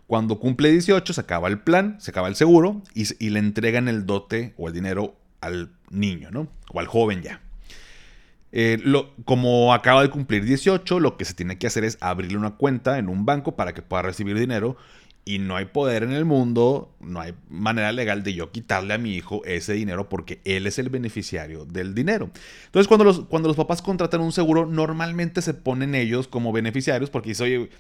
cuando 0.07 0.39
cumple 0.39 0.71
18 0.71 1.13
se 1.13 1.21
acaba 1.21 1.49
el 1.49 1.61
plan, 1.61 1.97
se 2.01 2.11
acaba 2.11 2.29
el 2.29 2.35
seguro 2.35 2.83
y, 2.95 3.31
le 3.31 3.39
entregan 3.39 3.89
el 3.89 4.07
dote 4.07 4.55
o 4.57 4.69
el 4.69 4.75
dinero 4.75 5.17
al 5.41 5.73
niño, 5.91 6.31
¿no? 6.31 6.49
O 6.73 6.81
al 6.81 6.87
joven 6.87 7.23
ya. 7.23 7.41
Eh, 8.53 8.79
lo, 8.83 9.15
como 9.25 9.73
acaba 9.73 10.03
de 10.03 10.11
cumplir 10.11 10.45
18, 10.45 10.99
lo 11.01 11.17
que 11.17 11.25
se 11.25 11.35
tiene 11.35 11.59
que 11.59 11.67
hacer 11.67 11.85
es 11.85 11.99
abrirle 12.01 12.37
una 12.37 12.57
cuenta 12.57 12.99
en 12.99 13.09
un 13.09 13.25
banco 13.25 13.57
para 13.57 13.75
que 13.75 13.83
pueda 13.83 14.03
recibir 14.03 14.39
dinero 14.39 14.77
y 15.25 15.39
no 15.39 15.57
hay 15.57 15.67
poder 15.67 16.03
en 16.03 16.13
el 16.13 16.25
mundo, 16.25 16.93
no 17.01 17.21
hay 17.21 17.35
manera 17.49 17.93
legal 17.93 18.23
de 18.23 18.35
yo 18.35 18.51
quitarle 18.51 18.95
a 18.95 18.99
mi 18.99 19.15
hijo 19.15 19.45
ese 19.45 19.75
dinero 19.75 20.09
porque 20.09 20.41
él 20.45 20.67
es 20.67 20.79
el 20.79 20.89
beneficiario 20.89 21.65
del 21.65 21.95
dinero. 21.95 22.31
Entonces, 22.67 22.89
cuando 22.89 23.05
los, 23.05 23.21
cuando 23.21 23.49
los 23.49 23.57
papás 23.57 23.83
contratan 23.83 24.21
un 24.21 24.33
seguro, 24.33 24.67
normalmente 24.67 25.43
se 25.43 25.55
ponen 25.55 25.95
ellos 25.95 26.27
como 26.27 26.53
beneficiarios 26.53 27.11
porque 27.11 27.31
dice, 27.31 27.45
oye, 27.45 27.71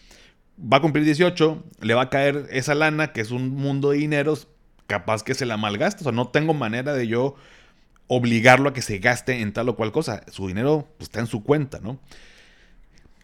va 0.61 0.77
a 0.77 0.81
cumplir 0.81 1.05
18, 1.05 1.65
le 1.81 1.95
va 1.95 2.03
a 2.03 2.11
caer 2.11 2.47
esa 2.51 2.75
lana, 2.75 3.13
que 3.13 3.21
es 3.21 3.31
un 3.31 3.51
mundo 3.51 3.91
de 3.91 3.99
dineros, 3.99 4.49
capaz 4.87 5.23
que 5.23 5.35
se 5.35 5.47
la 5.47 5.57
malgasta. 5.57 6.03
O 6.03 6.05
sea, 6.05 6.13
no 6.13 6.29
tengo 6.29 6.55
manera 6.55 6.93
de 6.93 7.09
yo 7.09 7.35
obligarlo 8.13 8.69
a 8.69 8.73
que 8.73 8.83
se 8.83 8.99
gaste 8.99 9.41
en 9.41 9.53
tal 9.53 9.69
o 9.69 9.77
cual 9.77 9.93
cosa. 9.93 10.25
Su 10.33 10.49
dinero 10.49 10.89
pues, 10.99 11.07
está 11.07 11.21
en 11.21 11.29
su 11.29 11.45
cuenta, 11.45 11.79
¿no? 11.79 12.01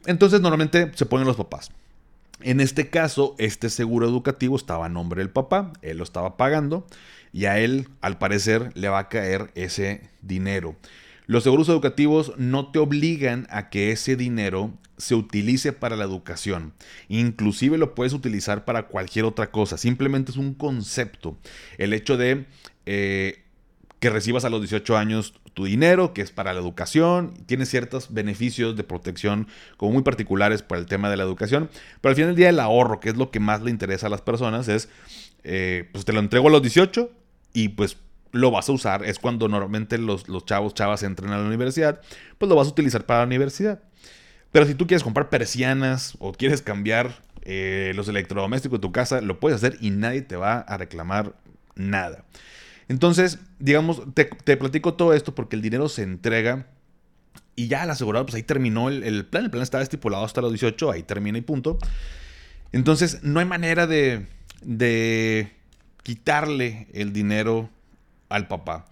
Entonces, 0.06 0.40
normalmente 0.40 0.92
se 0.94 1.06
ponen 1.06 1.26
los 1.26 1.36
papás. 1.36 1.72
En 2.40 2.60
este 2.60 2.88
caso, 2.88 3.34
este 3.38 3.68
seguro 3.68 4.06
educativo 4.06 4.54
estaba 4.54 4.86
a 4.86 4.88
nombre 4.88 5.22
del 5.22 5.30
papá, 5.30 5.72
él 5.82 5.98
lo 5.98 6.04
estaba 6.04 6.36
pagando 6.36 6.86
y 7.32 7.46
a 7.46 7.58
él, 7.58 7.88
al 8.00 8.18
parecer, 8.18 8.70
le 8.74 8.88
va 8.88 9.00
a 9.00 9.08
caer 9.08 9.50
ese 9.56 10.08
dinero. 10.22 10.76
Los 11.26 11.42
seguros 11.42 11.68
educativos 11.68 12.34
no 12.36 12.70
te 12.70 12.78
obligan 12.78 13.48
a 13.50 13.68
que 13.70 13.90
ese 13.90 14.14
dinero 14.14 14.72
se 14.98 15.16
utilice 15.16 15.72
para 15.72 15.96
la 15.96 16.04
educación. 16.04 16.74
Inclusive 17.08 17.76
lo 17.76 17.96
puedes 17.96 18.12
utilizar 18.12 18.64
para 18.64 18.86
cualquier 18.86 19.24
otra 19.24 19.50
cosa. 19.50 19.78
Simplemente 19.78 20.30
es 20.30 20.36
un 20.36 20.54
concepto. 20.54 21.36
El 21.76 21.92
hecho 21.92 22.16
de 22.16 22.46
eh, 22.86 23.45
que 23.98 24.10
recibas 24.10 24.44
a 24.44 24.50
los 24.50 24.60
18 24.60 24.96
años 24.96 25.34
tu 25.54 25.64
dinero, 25.64 26.12
que 26.12 26.22
es 26.22 26.30
para 26.30 26.52
la 26.52 26.60
educación, 26.60 27.34
tiene 27.46 27.64
ciertos 27.64 28.12
beneficios 28.12 28.76
de 28.76 28.84
protección 28.84 29.48
como 29.76 29.92
muy 29.92 30.02
particulares 30.02 30.62
para 30.62 30.80
el 30.80 30.86
tema 30.86 31.08
de 31.08 31.16
la 31.16 31.22
educación, 31.22 31.70
pero 32.00 32.10
al 32.10 32.16
final 32.16 32.30
del 32.30 32.36
día 32.36 32.48
el 32.50 32.60
ahorro, 32.60 33.00
que 33.00 33.08
es 33.08 33.16
lo 33.16 33.30
que 33.30 33.40
más 33.40 33.62
le 33.62 33.70
interesa 33.70 34.08
a 34.08 34.10
las 34.10 34.20
personas, 34.20 34.68
es, 34.68 34.88
eh, 35.44 35.88
pues 35.92 36.04
te 36.04 36.12
lo 36.12 36.20
entrego 36.20 36.48
a 36.48 36.50
los 36.50 36.62
18 36.62 37.10
y 37.54 37.70
pues 37.70 37.96
lo 38.32 38.50
vas 38.50 38.68
a 38.68 38.72
usar, 38.72 39.04
es 39.04 39.18
cuando 39.18 39.48
normalmente 39.48 39.96
los, 39.96 40.28
los 40.28 40.44
chavos, 40.44 40.74
chavas 40.74 41.02
entran 41.02 41.32
a 41.32 41.38
la 41.38 41.46
universidad, 41.46 42.00
pues 42.36 42.48
lo 42.50 42.56
vas 42.56 42.66
a 42.66 42.70
utilizar 42.70 43.06
para 43.06 43.20
la 43.20 43.26
universidad. 43.26 43.80
Pero 44.52 44.66
si 44.66 44.74
tú 44.74 44.86
quieres 44.86 45.02
comprar 45.02 45.28
persianas 45.28 46.16
o 46.18 46.32
quieres 46.32 46.62
cambiar 46.62 47.22
eh, 47.42 47.92
los 47.94 48.08
electrodomésticos 48.08 48.78
de 48.78 48.82
tu 48.82 48.92
casa, 48.92 49.20
lo 49.20 49.40
puedes 49.40 49.56
hacer 49.56 49.78
y 49.80 49.90
nadie 49.90 50.22
te 50.22 50.36
va 50.36 50.58
a 50.58 50.76
reclamar 50.76 51.34
nada. 51.74 52.24
Entonces, 52.88 53.38
digamos, 53.58 54.02
te, 54.14 54.26
platico 54.56 54.94
todo 54.94 55.12
esto 55.12 55.34
porque 55.34 55.56
el 55.56 55.62
dinero 55.62 55.88
se 55.88 56.02
entrega 56.02 56.66
y 57.56 57.68
ya 57.68 57.84
el 57.84 57.90
asegurado, 57.90 58.26
pues 58.26 58.36
ahí 58.36 58.42
terminó 58.42 58.88
el, 58.88 59.26
plan. 59.26 59.44
El 59.44 59.50
plan 59.50 59.62
estaba 59.62 59.82
estipulado 59.82 60.24
hasta 60.24 60.40
los 60.40 60.52
18, 60.52 60.90
ahí 60.90 61.02
termina 61.02 61.38
y 61.38 61.40
punto. 61.40 61.78
Entonces, 62.72 63.22
no 63.22 63.40
hay 63.40 63.46
manera 63.46 63.86
de, 63.86 64.26
quitarle 66.02 66.86
el 66.92 67.12
dinero 67.12 67.70
al 68.28 68.46
papá. 68.46 68.86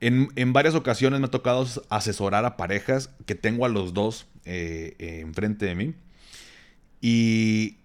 En, 0.00 0.52
varias 0.52 0.74
ocasiones 0.74 1.20
me 1.20 1.26
ha 1.26 1.30
tocado 1.30 1.66
asesorar 1.88 2.44
a 2.44 2.56
parejas 2.56 3.10
que 3.24 3.34
tengo 3.34 3.64
a 3.64 3.68
los 3.68 3.94
dos 3.94 4.26
eh, 4.44 4.94
eh, 4.98 5.20
enfrente 5.20 5.64
de 5.64 5.74
mí. 5.74 5.94
Y, 7.00 7.78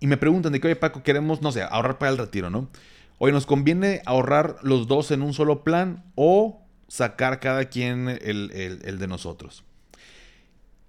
y 0.00 0.06
me 0.06 0.18
preguntan 0.18 0.52
de 0.52 0.60
qué, 0.60 0.66
oye 0.66 0.76
Paco, 0.76 1.02
queremos, 1.02 1.40
no 1.40 1.52
sé, 1.52 1.62
ahorrar 1.62 1.98
para 1.98 2.10
el 2.10 2.18
retiro, 2.18 2.50
¿no? 2.50 2.68
Oye, 3.18 3.32
¿nos 3.32 3.46
conviene 3.46 4.02
ahorrar 4.04 4.56
los 4.62 4.88
dos 4.88 5.10
en 5.10 5.22
un 5.22 5.32
solo 5.32 5.64
plan 5.64 6.04
o 6.16 6.62
sacar 6.86 7.40
cada 7.40 7.64
quien 7.66 8.08
el, 8.08 8.98
de 8.98 9.06
nosotros? 9.06 9.64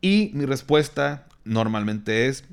Y 0.01 0.31
mi 0.33 0.45
respuesta 0.45 1.27
normalmente 1.45 2.27
es, 2.27 2.43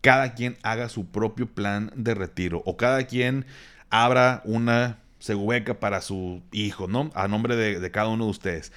cada 0.00 0.34
quien 0.34 0.56
haga 0.62 0.88
su 0.88 1.06
propio 1.06 1.46
plan 1.46 1.92
de 1.94 2.14
retiro 2.14 2.62
o 2.64 2.78
cada 2.78 3.04
quien 3.06 3.44
abra 3.90 4.40
una 4.46 4.98
segubeca 5.18 5.78
para 5.78 6.00
su 6.00 6.42
hijo, 6.50 6.88
¿no? 6.88 7.10
A 7.14 7.28
nombre 7.28 7.56
de, 7.56 7.78
de, 7.78 7.90
cada 7.90 8.08
uno 8.08 8.24
de 8.24 8.30
ustedes. 8.30 8.72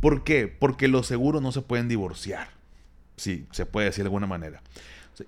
¿Por 0.00 0.24
qué? 0.24 0.46
Porque 0.46 0.88
los 0.88 1.06
seguros 1.06 1.40
no 1.40 1.52
se 1.52 1.62
pueden 1.62 1.88
divorciar. 1.88 2.48
Sí, 3.16 3.46
se 3.50 3.64
puede 3.64 3.86
decir 3.86 4.04
de 4.04 4.08
alguna 4.08 4.26
manera. 4.26 4.62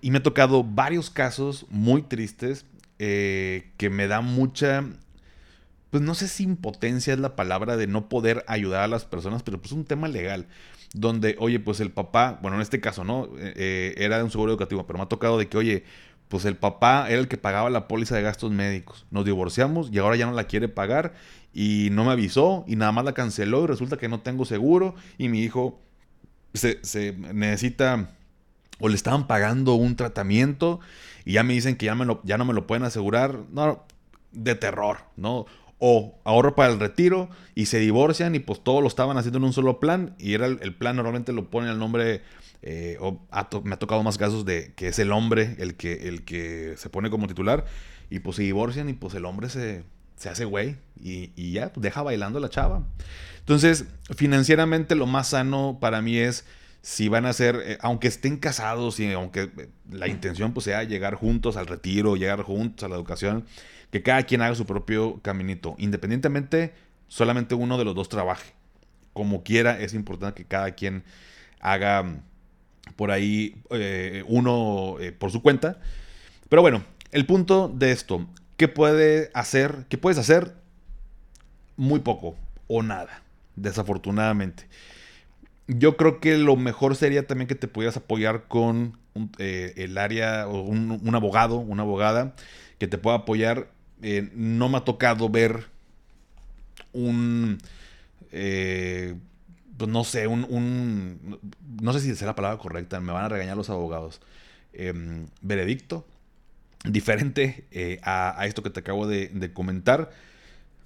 Y 0.02 0.10
me 0.10 0.18
ha 0.18 0.22
tocado 0.22 0.62
varios 0.62 1.08
casos 1.08 1.64
muy 1.70 2.02
tristes 2.02 2.66
eh, 2.98 3.72
que 3.76 3.90
me 3.90 4.08
da 4.08 4.20
mucha, 4.20 4.84
pues 5.90 6.02
no 6.02 6.14
sé 6.14 6.28
si 6.28 6.44
impotencia 6.44 7.12
es 7.12 7.20
la 7.20 7.36
palabra 7.36 7.76
de 7.76 7.86
no 7.86 8.08
poder 8.08 8.44
ayudar 8.48 8.82
a 8.82 8.88
las 8.88 9.04
personas, 9.04 9.42
pero 9.42 9.60
pues 9.60 9.72
un 9.72 9.84
tema 9.84 10.08
legal, 10.08 10.46
donde, 10.94 11.36
oye, 11.38 11.60
pues 11.60 11.80
el 11.80 11.90
papá, 11.90 12.38
bueno, 12.42 12.56
en 12.56 12.62
este 12.62 12.80
caso, 12.80 13.04
¿no? 13.04 13.26
Eh, 13.38 13.52
eh, 13.56 13.94
era 13.98 14.18
de 14.18 14.24
un 14.24 14.30
seguro 14.30 14.52
educativo, 14.52 14.86
pero 14.86 14.98
me 14.98 15.04
ha 15.04 15.08
tocado 15.08 15.38
de 15.38 15.48
que, 15.48 15.56
oye, 15.56 15.84
pues 16.28 16.44
el 16.44 16.56
papá 16.56 17.06
era 17.08 17.20
el 17.20 17.28
que 17.28 17.38
pagaba 17.38 17.70
la 17.70 17.88
póliza 17.88 18.16
de 18.16 18.22
gastos 18.22 18.50
médicos. 18.50 19.06
Nos 19.10 19.24
divorciamos 19.24 19.90
y 19.90 19.98
ahora 19.98 20.16
ya 20.16 20.26
no 20.26 20.32
la 20.32 20.44
quiere 20.44 20.68
pagar 20.68 21.14
y 21.54 21.88
no 21.92 22.04
me 22.04 22.12
avisó 22.12 22.64
y 22.66 22.76
nada 22.76 22.92
más 22.92 23.04
la 23.04 23.14
canceló 23.14 23.64
y 23.64 23.66
resulta 23.66 23.96
que 23.96 24.08
no 24.08 24.20
tengo 24.20 24.44
seguro 24.44 24.94
y 25.16 25.28
mi 25.28 25.40
hijo 25.42 25.80
se, 26.54 26.84
se 26.84 27.12
necesita 27.12 28.10
o 28.78 28.88
le 28.88 28.94
estaban 28.94 29.26
pagando 29.26 29.74
un 29.74 29.96
tratamiento 29.96 30.80
y 31.28 31.34
ya 31.34 31.42
me 31.42 31.52
dicen 31.52 31.76
que 31.76 31.84
ya, 31.84 31.94
me 31.94 32.06
lo, 32.06 32.22
ya 32.24 32.38
no 32.38 32.46
me 32.46 32.54
lo 32.54 32.66
pueden 32.66 32.84
asegurar. 32.84 33.40
No, 33.52 33.84
de 34.32 34.54
terror, 34.54 35.00
¿no? 35.16 35.44
o 35.78 36.18
ahorro 36.24 36.54
para 36.56 36.72
el 36.72 36.80
retiro 36.80 37.28
y 37.54 37.66
se 37.66 37.78
divorcian 37.78 38.34
y 38.34 38.40
pues 38.40 38.64
todo 38.64 38.80
lo 38.80 38.88
estaban 38.88 39.16
haciendo 39.16 39.38
en 39.38 39.44
un 39.44 39.52
solo 39.52 39.78
plan 39.78 40.16
y 40.18 40.34
era 40.34 40.46
el, 40.46 40.74
plan 40.74 40.96
normalmente 40.96 41.32
lo 41.32 41.50
ponen 41.50 41.70
al 41.70 41.78
nombre 41.78 42.22
eh, 42.62 42.96
o 43.00 43.20
me 43.62 43.74
ha 43.74 43.78
tocado 43.78 44.02
más 44.02 44.18
casos 44.18 44.44
de 44.44 44.72
que 44.74 44.88
es 44.88 44.98
el 44.98 45.12
hombre 45.12 45.54
el 45.58 45.76
que, 45.76 46.08
el 46.08 46.24
que 46.24 46.74
se 46.76 46.90
pone 46.90 47.10
como 47.10 47.28
titular 47.28 47.64
y 48.10 48.18
pues 48.18 48.36
se 48.36 48.42
divorcian 48.42 48.88
y 48.88 48.94
pues 48.94 49.14
el 49.14 49.24
hombre 49.24 49.50
se, 49.50 49.84
se 50.16 50.28
hace 50.28 50.46
güey 50.46 50.78
y, 51.00 51.52
ya 51.52 51.72
pues, 51.72 51.82
deja 51.82 52.02
bailando 52.02 52.40
la 52.40 52.48
chava. 52.48 52.84
Entonces 53.38 53.84
financieramente 54.16 54.96
lo 54.96 55.06
más 55.06 55.28
sano 55.28 55.78
para 55.80 56.02
mí 56.02 56.16
es 56.16 56.44
si 56.82 57.08
van 57.08 57.26
a 57.26 57.32
ser, 57.32 57.60
eh, 57.64 57.78
aunque 57.80 58.08
estén 58.08 58.36
casados 58.36 59.00
y 59.00 59.12
aunque 59.12 59.50
la 59.90 60.08
intención 60.08 60.52
pues 60.52 60.64
sea 60.64 60.84
llegar 60.84 61.14
juntos 61.14 61.56
al 61.56 61.66
retiro, 61.66 62.16
llegar 62.16 62.42
juntos 62.42 62.84
a 62.84 62.88
la 62.88 62.96
educación, 62.96 63.44
que 63.90 64.02
cada 64.02 64.22
quien 64.24 64.42
haga 64.42 64.54
su 64.54 64.66
propio 64.66 65.20
caminito. 65.22 65.74
Independientemente, 65.78 66.74
solamente 67.08 67.54
uno 67.54 67.78
de 67.78 67.84
los 67.84 67.94
dos 67.94 68.08
trabaje. 68.08 68.52
Como 69.12 69.42
quiera, 69.42 69.80
es 69.80 69.94
importante 69.94 70.42
que 70.42 70.48
cada 70.48 70.72
quien 70.72 71.02
haga 71.60 72.02
mm, 72.02 72.22
por 72.96 73.10
ahí 73.10 73.56
eh, 73.70 74.24
uno 74.26 74.96
eh, 75.00 75.12
por 75.12 75.30
su 75.30 75.42
cuenta. 75.42 75.80
Pero 76.48 76.62
bueno, 76.62 76.84
el 77.10 77.26
punto 77.26 77.68
de 77.68 77.92
esto, 77.92 78.26
¿qué 78.56 78.68
puede 78.68 79.30
hacer? 79.34 79.86
¿Qué 79.88 79.98
puedes 79.98 80.18
hacer? 80.18 80.54
Muy 81.76 82.00
poco 82.00 82.36
o 82.66 82.82
nada, 82.82 83.22
desafortunadamente. 83.56 84.68
Yo 85.68 85.96
creo 85.96 86.20
que 86.20 86.36
lo 86.38 86.56
mejor 86.56 86.96
sería 86.96 87.26
también 87.26 87.46
que 87.46 87.54
te 87.54 87.68
pudieras 87.68 87.96
apoyar 87.96 88.48
con 88.48 88.98
eh, 89.38 89.74
el 89.76 89.98
área 89.98 90.48
o 90.48 90.62
un, 90.62 91.00
un 91.02 91.14
abogado, 91.14 91.58
una 91.58 91.82
abogada 91.82 92.34
que 92.78 92.88
te 92.88 92.98
pueda 92.98 93.18
apoyar 93.18 93.68
eh, 94.02 94.30
no 94.34 94.68
me 94.68 94.78
ha 94.78 94.84
tocado 94.84 95.28
ver 95.28 95.66
un... 96.92 97.58
Eh, 98.32 99.14
pues 99.76 99.90
no 99.90 100.02
sé, 100.04 100.26
un, 100.26 101.38
No 101.80 101.92
sé 101.92 102.00
si 102.00 102.10
es 102.10 102.22
la 102.22 102.34
palabra 102.34 102.58
correcta, 102.58 103.00
me 103.00 103.12
van 103.12 103.24
a 103.24 103.28
regañar 103.28 103.56
los 103.56 103.70
abogados. 103.70 104.20
Em, 104.72 105.26
veredicto 105.40 106.06
diferente 106.84 107.64
eh, 107.72 107.98
a, 108.02 108.44
esto 108.46 108.62
que 108.62 108.70
te 108.70 108.80
acabo 108.80 109.06
de, 109.06 109.52
comentar, 109.52 110.10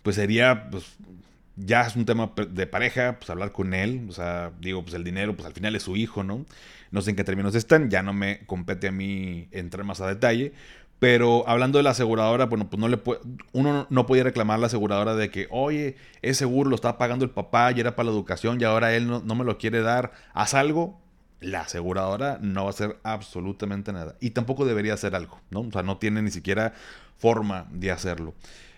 pues 0.02 0.16
sería, 0.16 0.68
pues 0.70 0.84
ya 1.56 1.82
es 1.82 1.96
un 1.96 2.04
tema 2.04 2.32
de 2.48 2.66
pareja, 2.66 3.18
pues 3.18 3.30
hablar 3.30 3.52
con 3.52 3.74
él, 3.74 4.06
o 4.08 4.12
sea, 4.12 4.52
digo, 4.60 4.82
pues 4.82 4.94
el 4.94 5.04
dinero, 5.04 5.34
pues 5.34 5.46
al 5.46 5.52
final 5.52 5.74
es 5.76 5.82
su 5.82 5.96
hijo, 5.96 6.24
¿no? 6.24 6.44
No 6.90 7.00
sé 7.02 7.10
en 7.10 7.16
qué 7.16 7.24
términos 7.24 7.54
están, 7.54 7.90
ya 7.90 8.02
no 8.02 8.12
me 8.12 8.44
compete 8.46 8.88
a 8.88 8.92
mí 8.92 9.48
entrar 9.50 9.84
más 9.84 10.00
a 10.00 10.06
detalle, 10.06 10.52
pero 11.02 11.42
hablando 11.48 11.78
de 11.78 11.82
la 11.82 11.90
aseguradora, 11.90 12.44
bueno, 12.46 12.70
pues 12.70 12.78
no 12.78 12.86
le 12.86 12.96
puede, 12.96 13.18
uno 13.50 13.88
no 13.90 14.06
podía 14.06 14.22
reclamar 14.22 14.58
a 14.58 14.60
la 14.60 14.66
aseguradora 14.68 15.16
de 15.16 15.30
que, 15.30 15.48
oye, 15.50 15.96
ese 16.22 16.34
seguro 16.34 16.70
lo 16.70 16.76
estaba 16.76 16.96
pagando 16.96 17.24
el 17.24 17.32
papá 17.32 17.72
y 17.72 17.80
era 17.80 17.96
para 17.96 18.06
la 18.06 18.12
educación 18.12 18.60
y 18.60 18.64
ahora 18.64 18.94
él 18.94 19.08
no, 19.08 19.34
me 19.34 19.44
lo 19.44 19.58
quiere 19.58 19.80
dar. 19.80 20.12
Haz 20.32 20.54
algo. 20.54 21.00
La 21.40 21.62
aseguradora 21.62 22.38
no 22.40 22.62
va 22.62 22.66
a 22.68 22.70
hacer 22.70 23.00
absolutamente 23.02 23.92
nada. 23.92 24.14
Y 24.20 24.30
tampoco 24.30 24.64
debería 24.64 24.94
hacer 24.94 25.16
algo, 25.16 25.40
¿no? 25.50 25.62
O 25.62 25.72
sea, 25.72 25.82
no 25.82 25.98
tiene 25.98 26.22
ni 26.22 26.30
siquiera 26.30 26.72
forma 27.18 27.66
de 27.72 27.90
hacerlo. 27.90 28.34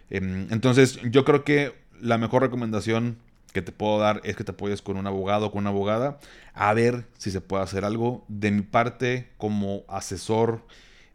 Em, 0.08 0.46
entonces, 0.50 0.98
yo 1.02 1.26
creo 1.26 1.44
que 1.44 1.74
la 2.00 2.18
mejor 2.18 2.42
recomendación 2.42 3.18
que 3.52 3.62
te 3.62 3.72
puedo 3.72 3.98
dar 3.98 4.20
es 4.24 4.36
que 4.36 4.44
te 4.44 4.52
apoyes 4.52 4.82
con 4.82 4.96
un 4.96 5.06
abogado 5.06 5.46
o 5.46 5.52
con 5.52 5.60
una 5.60 5.70
abogada 5.70 6.18
a 6.54 6.74
ver 6.74 7.06
si 7.18 7.30
se 7.30 7.40
puede 7.40 7.62
hacer 7.62 7.84
algo. 7.84 8.24
De 8.28 8.50
mi 8.50 8.62
parte, 8.62 9.30
como 9.38 9.84
asesor 9.88 10.66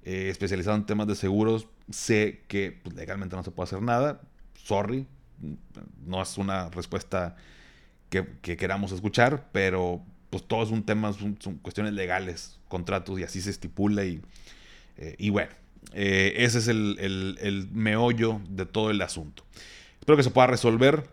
eh, 0.04 0.30
especializado 0.30 0.78
en 0.78 0.86
temas 0.86 1.08
de 1.08 1.15
seguros, 1.15 1.68
sé 1.89 2.44
que 2.48 2.80
pues, 2.84 2.96
legalmente 2.96 3.36
no 3.36 3.44
se 3.44 3.52
puede 3.52 3.68
hacer 3.68 3.82
nada. 3.82 4.22
Sorry, 4.56 5.06
no 6.06 6.22
es 6.22 6.38
una 6.38 6.70
respuesta 6.70 7.36
que, 8.10 8.26
queramos 8.42 8.92
escuchar, 8.92 9.50
pero 9.52 10.02
pues 10.30 10.44
todo 10.44 10.63
es 10.63 10.70
un 10.70 10.84
tema, 10.84 11.12
son, 11.13 11.36
cuestiones 11.62 11.94
legales, 11.94 12.60
contratos 12.68 13.20
y 13.20 13.24
así 13.24 13.42
se 13.42 13.50
estipula 13.50 14.06
y, 14.06 14.22
eh, 14.98 15.15
y 15.18 15.30
bueno, 15.30 15.52
eh, 15.94 16.34
ese 16.38 16.60
es 16.60 16.68
el, 16.68 16.98
el, 17.00 17.70
meollo 17.72 18.42
de 18.50 18.65
todo 18.65 18.92
el 18.92 19.02
asunto. 19.02 19.44
Espero 20.00 20.18
que 20.18 20.24
se 20.24 20.32
pueda 20.32 20.48
resolver. 20.48 21.08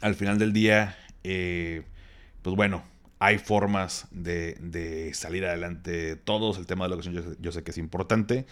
Al 0.00 0.14
final 0.14 0.38
del 0.38 0.52
día, 0.52 0.96
pues 1.22 2.56
bueno, 2.56 2.84
hay 3.22 3.38
formas 3.38 4.08
de, 4.10 5.12
salir 5.14 5.44
adelante 5.44 6.16
todos. 6.16 6.58
El 6.58 6.66
tema 6.66 6.84
de 6.84 6.88
la 6.88 6.96
educación 6.96 7.36
yo, 7.38 7.52
sé 7.52 7.62
que 7.62 7.70
es 7.70 7.78
importante. 7.78 8.46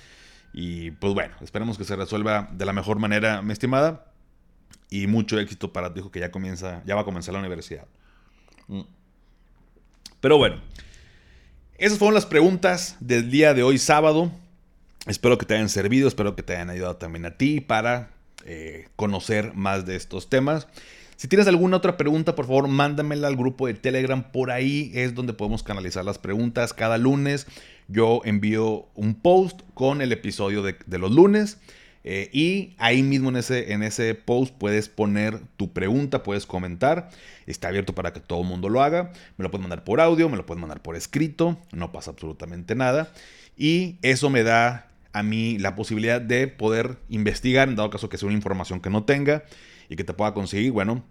Y 0.53 0.93
pues 0.93 1.13
bueno, 1.13 1.35
esperemos 1.41 1.77
que 1.77 1.83
se 1.83 1.97
resuelva 1.97 2.49
de 2.53 2.65
la 2.65 2.73
mejor 2.73 3.01
manera, 3.01 3.43
mi 3.43 3.53
estimada. 3.53 4.13
Y 4.89 5.09
mucho 5.09 5.41
éxito 5.41 5.73
para 5.73 5.93
tu 5.93 5.99
hijo 5.99 6.11
que 6.13 6.21
ya 6.21 6.31
comienza, 6.31 6.83
ya 6.87 6.95
va 6.95 7.01
a 7.01 7.05
comenzar 7.05 7.35
la 7.35 7.41
universidad. 7.41 7.87
Mm. 8.69 8.83
Pero 10.21 10.39
bueno, 10.39 10.61
esas 11.77 11.99
fueron 11.99 12.15
las 12.15 12.27
preguntas 12.27 12.97
del 13.01 13.29
día 13.29 13.55
de 13.55 13.65
hoy 13.65 13.77
sábado. 13.77 14.31
Espero 15.07 15.37
que 15.37 15.47
te 15.47 15.55
hayan 15.55 15.69
servido, 15.69 16.07
espero 16.07 16.37
que 16.37 16.45
te 16.45 16.55
hayan 16.55 16.71
ayudado 16.71 16.97
también 16.97 17.27
a 17.27 17.37
ti 17.37 17.61
para 17.61 18.11
eh, 18.45 18.89
conocer 18.97 19.55
más 19.55 19.87
de 19.87 19.97
estos 19.97 20.29
temas. 20.29 20.67
Si 21.21 21.29
tienes 21.29 21.49
alguna 21.49 21.77
otra 21.77 21.99
pregunta, 21.99 22.35
por 22.35 22.47
favor, 22.47 22.67
mándamela 22.67 23.29
al 23.29 23.37
grupo 23.37 23.67
de 23.67 23.75
Telegram. 23.75 24.33
Por 24.33 24.51
ahí 24.51 24.91
es 24.95 25.15
donde 25.15 25.35
podemos 25.35 25.63
canalizar 25.63 26.03
las 26.03 26.17
preguntas. 26.17 26.73
Cada 26.73 26.97
lunes 26.97 27.47
yo 27.89 28.23
envío 28.25 28.89
un 28.95 29.15
post 29.15 29.61
con 29.75 30.01
el 30.01 30.13
episodio 30.13 30.63
de, 30.63 30.77
los 30.99 31.11
lunes. 31.11 31.59
Eh, 32.05 32.31
y 32.33 32.75
ahí 32.79 33.03
mismo 33.03 33.29
en 33.29 33.37
ese, 33.37 33.75
en 33.75 33.83
ese 33.83 34.15
post 34.15 34.55
puedes 34.57 34.89
poner 34.89 35.39
tu 35.59 35.75
pregunta, 35.75 36.23
puedes 36.23 36.47
comentar. 36.47 37.11
Está 37.47 37.69
abierto 37.69 37.95
para 37.95 38.15
que 38.15 38.21
todo 38.21 38.41
el 38.41 38.49
mundo 38.49 38.71
lo 38.71 38.83
haga. 38.83 39.13
Me 39.37 39.43
lo 39.43 39.51
puedes 39.51 39.61
mandar 39.61 39.85
por 39.85 40.01
audio, 40.01 40.31
me 40.31 40.39
lo 40.39 40.47
puedes 40.47 40.61
mandar 40.61 40.81
por 40.81 40.97
escrito. 40.97 41.59
No 41.73 41.93
pasa 41.93 42.13
absolutamente 42.13 42.75
nada. 42.75 43.13
Y 43.59 43.99
eso 44.01 44.31
me 44.31 44.43
da 44.43 44.90
a 45.13 45.23
mí 45.23 45.59
la 45.59 45.75
posibilidad 45.75 46.21
de 46.21 46.49
poder 46.49 46.99
investigar, 47.09 47.69
en 47.69 47.77
dado 47.77 47.91
caso 47.91 48.09
que 48.09 48.19
sea 48.19 48.29
una 48.29 48.37
información 48.37 48.81
que 48.81 48.91
no 48.91 49.05
tenga 49.05 49.45
y 49.89 49.97
que 49.97 50.05
te 50.05 50.13
pueda 50.13 50.35
conseguir, 50.35 50.73
bueno, 50.73 51.05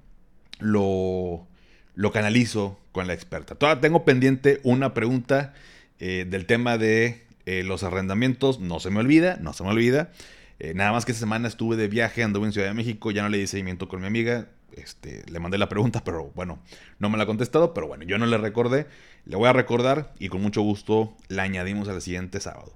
lo, 0.60 1.48
lo 1.96 2.12
canalizo 2.12 2.80
con 2.92 3.08
la 3.08 3.14
experta. 3.14 3.56
Todavía 3.56 3.82
tengo 3.82 4.06
pendiente 4.06 4.60
una 4.64 4.94
pregunta 4.94 5.54
eh, 6.00 6.26
del 6.30 6.46
tema 6.46 6.78
de 6.78 7.26
eh, 7.46 7.64
los 7.64 7.84
arrendamientos. 7.84 8.60
No 8.60 8.80
se 8.80 8.90
me 8.90 9.00
olvida, 9.00 9.38
no 9.42 9.54
se 9.54 9.64
me 9.64 9.70
olvida. 9.70 10.12
Eh, 10.60 10.74
nada 10.74 10.92
más 10.92 11.06
que 11.06 11.12
esta 11.12 11.22
semana 11.22 11.48
estuve 11.48 11.76
de 11.76 11.88
viaje, 11.88 12.24
anduve 12.24 12.46
en 12.46 12.54
Ciudad 12.54 12.68
de 12.68 12.74
México, 12.74 13.12
ya 13.12 13.22
no 13.22 13.30
le 13.30 13.38
di 13.38 13.48
seguimiento 13.48 13.88
con 13.88 14.02
mi 14.02 14.08
amiga. 14.08 14.48
Este, 14.72 15.24
le 15.30 15.40
mandé 15.40 15.58
la 15.58 15.68
pregunta, 15.68 16.04
pero 16.04 16.32
bueno, 16.36 16.60
no 17.00 17.10
me 17.10 17.18
la 17.18 17.24
ha 17.24 17.28
contestado. 17.28 17.74
Pero 17.74 17.88
bueno, 17.88 18.04
yo 18.06 18.18
no 18.18 18.26
le 18.26 18.38
recordé. 18.38 18.88
Le 19.26 19.36
voy 19.36 19.50
a 19.50 19.54
recordar 19.54 20.14
y 20.20 20.30
con 20.30 20.42
mucho 20.42 20.62
gusto 20.62 21.16
la 21.28 21.44
añadimos 21.44 21.88
al 21.90 22.02
siguiente 22.02 22.40
sábado. 22.40 22.74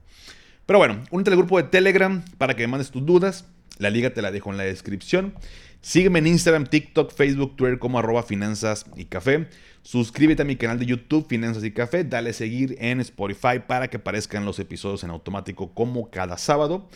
Pero 0.66 0.80
bueno, 0.80 1.04
únete 1.12 1.32
al 1.32 1.38
grupo 1.38 1.58
de 1.58 1.64
Telegram 1.64 2.24
para 2.38 2.56
que 2.56 2.64
me 2.64 2.68
mandes 2.68 2.92
tus 2.92 3.06
dudas. 3.06 3.46
La 3.80 3.90
liga 3.90 4.14
te 4.14 4.22
la 4.22 4.32
dejo 4.32 4.52
en 4.52 4.58
la 4.58 4.64
descripción. 4.64 5.34
Sígueme 5.82 6.20
en 6.20 6.28
Instagram, 6.28 6.68
TikTok, 6.68 7.14
Facebook, 7.14 7.58
Twitter 7.58 7.80
como 7.80 8.00
arroba 8.00 8.24
finanzas 8.24 8.86
y 8.96 9.06
café. 9.06 9.50
Suscríbete 9.82 10.44
a 10.44 10.46
mi 10.46 10.56
canal 10.56 10.80
de 10.80 10.86
YouTube 10.86 11.28
Finanzas 11.28 11.66
y 11.66 11.72
Café. 11.72 12.06
Dale 12.06 12.32
seguir 12.32 12.78
en 12.80 13.02
Spotify 13.02 13.60
para 13.68 13.90
que 13.90 13.98
aparezcan 13.98 14.46
los 14.46 14.58
episodios 14.60 15.04
en 15.04 15.10
automático 15.10 15.74
como 15.74 16.10
cada 16.10 16.38
sábado. 16.38 16.88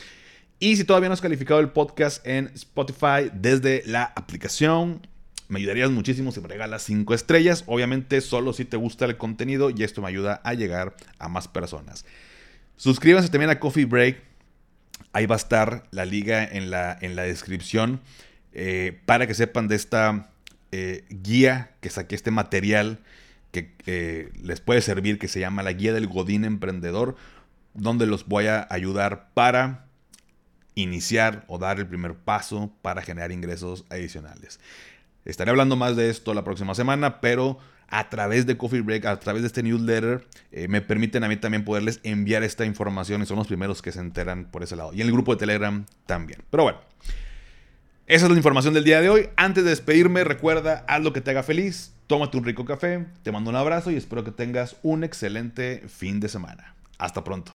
Y 0.60 0.78
si 0.78 0.86
todavía 0.86 1.10
no 1.10 1.14
has 1.14 1.22
calificado 1.22 1.60
el 1.60 1.70
podcast 1.70 2.26
en 2.26 2.48
Spotify 2.56 3.30
desde 3.34 3.84
la 3.86 4.04
aplicación, 4.16 5.06
me 5.50 5.60
ayudarías 5.60 5.92
muchísimo 5.92 6.32
si 6.32 6.40
me 6.40 6.48
regalas 6.48 6.84
5 6.84 7.14
estrellas. 7.14 7.66
Obviamente 7.68 8.22
solo 8.22 8.54
si 8.54 8.64
te 8.64 8.78
gusta 8.78 9.04
el 9.04 9.18
contenido 9.18 9.70
y 9.70 9.84
esto 9.84 10.02
me 10.02 10.08
ayuda 10.08 10.40
a 10.46 10.54
llegar 10.54 10.96
a 11.20 11.28
más 11.28 11.50
personas. 11.50 12.06
Suscríbanse 12.78 13.30
también 13.30 13.50
a 13.50 13.60
Coffee 13.60 13.86
Break 13.86 14.28
Ahí 15.14 15.26
va 15.26 15.36
a 15.36 15.38
estar 15.38 15.88
la 15.92 16.06
liga 16.06 16.44
en 16.44 16.70
la, 16.70 16.98
en 17.02 17.16
la 17.16 17.24
descripción 17.24 18.02
eh, 18.54 19.00
para 19.06 19.26
que 19.26 19.34
sepan 19.34 19.68
de 19.68 19.76
esta 19.76 20.30
eh, 20.72 21.06
guía 21.10 21.72
que 21.82 21.90
saqué, 21.90 22.16
este 22.16 22.32
material 22.32 23.00
que 23.52 23.74
eh, 23.86 24.32
les 24.42 24.62
puede 24.62 24.82
servir, 24.82 25.18
que 25.18 25.28
se 25.28 25.40
llama 25.40 25.64
la 25.64 25.74
guía 25.74 25.94
del 25.94 26.08
Godín 26.08 26.46
Emprendedor, 26.46 27.16
donde 27.74 28.06
los 28.06 28.28
voy 28.28 28.48
a 28.48 28.68
ayudar 28.70 29.30
para 29.34 29.86
iniciar 30.76 31.46
o 31.48 31.58
dar 31.58 31.80
el 31.80 31.88
primer 31.88 32.14
paso 32.14 32.72
para 32.82 33.02
generar 33.02 33.32
ingresos 33.32 33.86
adicionales. 33.90 34.60
Estaré 35.26 35.50
hablando 35.50 35.76
más 35.76 35.96
de 35.96 36.10
esto 36.10 36.34
la 36.34 36.44
próxima 36.44 36.76
semana, 36.76 37.22
pero 37.22 37.58
a 37.90 38.10
través 38.10 38.46
de 38.46 38.58
Coffee 38.58 38.82
Break, 38.82 39.06
a 39.06 39.20
través 39.20 39.42
de 39.44 39.48
este 39.48 39.64
newsletter, 39.64 40.26
eh, 40.52 40.68
me 40.68 40.82
permiten 40.82 41.24
a 41.24 41.28
mí 41.28 41.38
también 41.38 41.64
poderles 41.64 42.00
enviar 42.04 42.44
esta 42.44 42.66
información 42.66 43.22
y 43.22 43.26
son 43.26 43.38
los 43.38 43.48
primeros 43.48 43.82
que 43.82 43.92
se 43.92 44.00
enteran 44.00 44.46
por 44.46 44.64
ese 44.64 44.76
lado. 44.76 44.94
Y 44.94 45.02
en 45.02 45.08
el 45.08 45.14
grupo 45.14 45.34
de 45.34 45.40
Telegram 45.40 45.86
también. 46.06 46.42
Pero 46.50 46.64
bueno, 46.64 46.80
esa 48.08 48.26
es 48.26 48.32
la 48.32 48.38
información 48.38 48.74
del 48.74 48.84
día 48.84 49.02
de 49.02 49.10
hoy. 49.10 49.30
Antes 49.36 49.64
de 49.64 49.72
despedirme, 49.72 50.24
recuerda, 50.24 50.86
haz 50.88 51.02
lo 51.02 51.14
que 51.14 51.22
te 51.22 51.32
haga 51.32 51.44
feliz, 51.44 51.94
tómate 52.08 52.38
un 52.38 52.46
rico 52.46 52.66
café, 52.66 53.06
te 53.24 53.32
mando 53.32 53.50
un 53.50 53.56
abrazo 53.56 53.92
y 53.92 53.96
espero 53.96 54.24
que 54.24 54.32
tengas 54.32 54.78
un 54.84 55.04
excelente 55.04 55.84
fin 55.88 56.20
de 56.20 56.30
semana. 56.30 56.76
Hasta 56.98 57.24
pronto. 57.24 57.57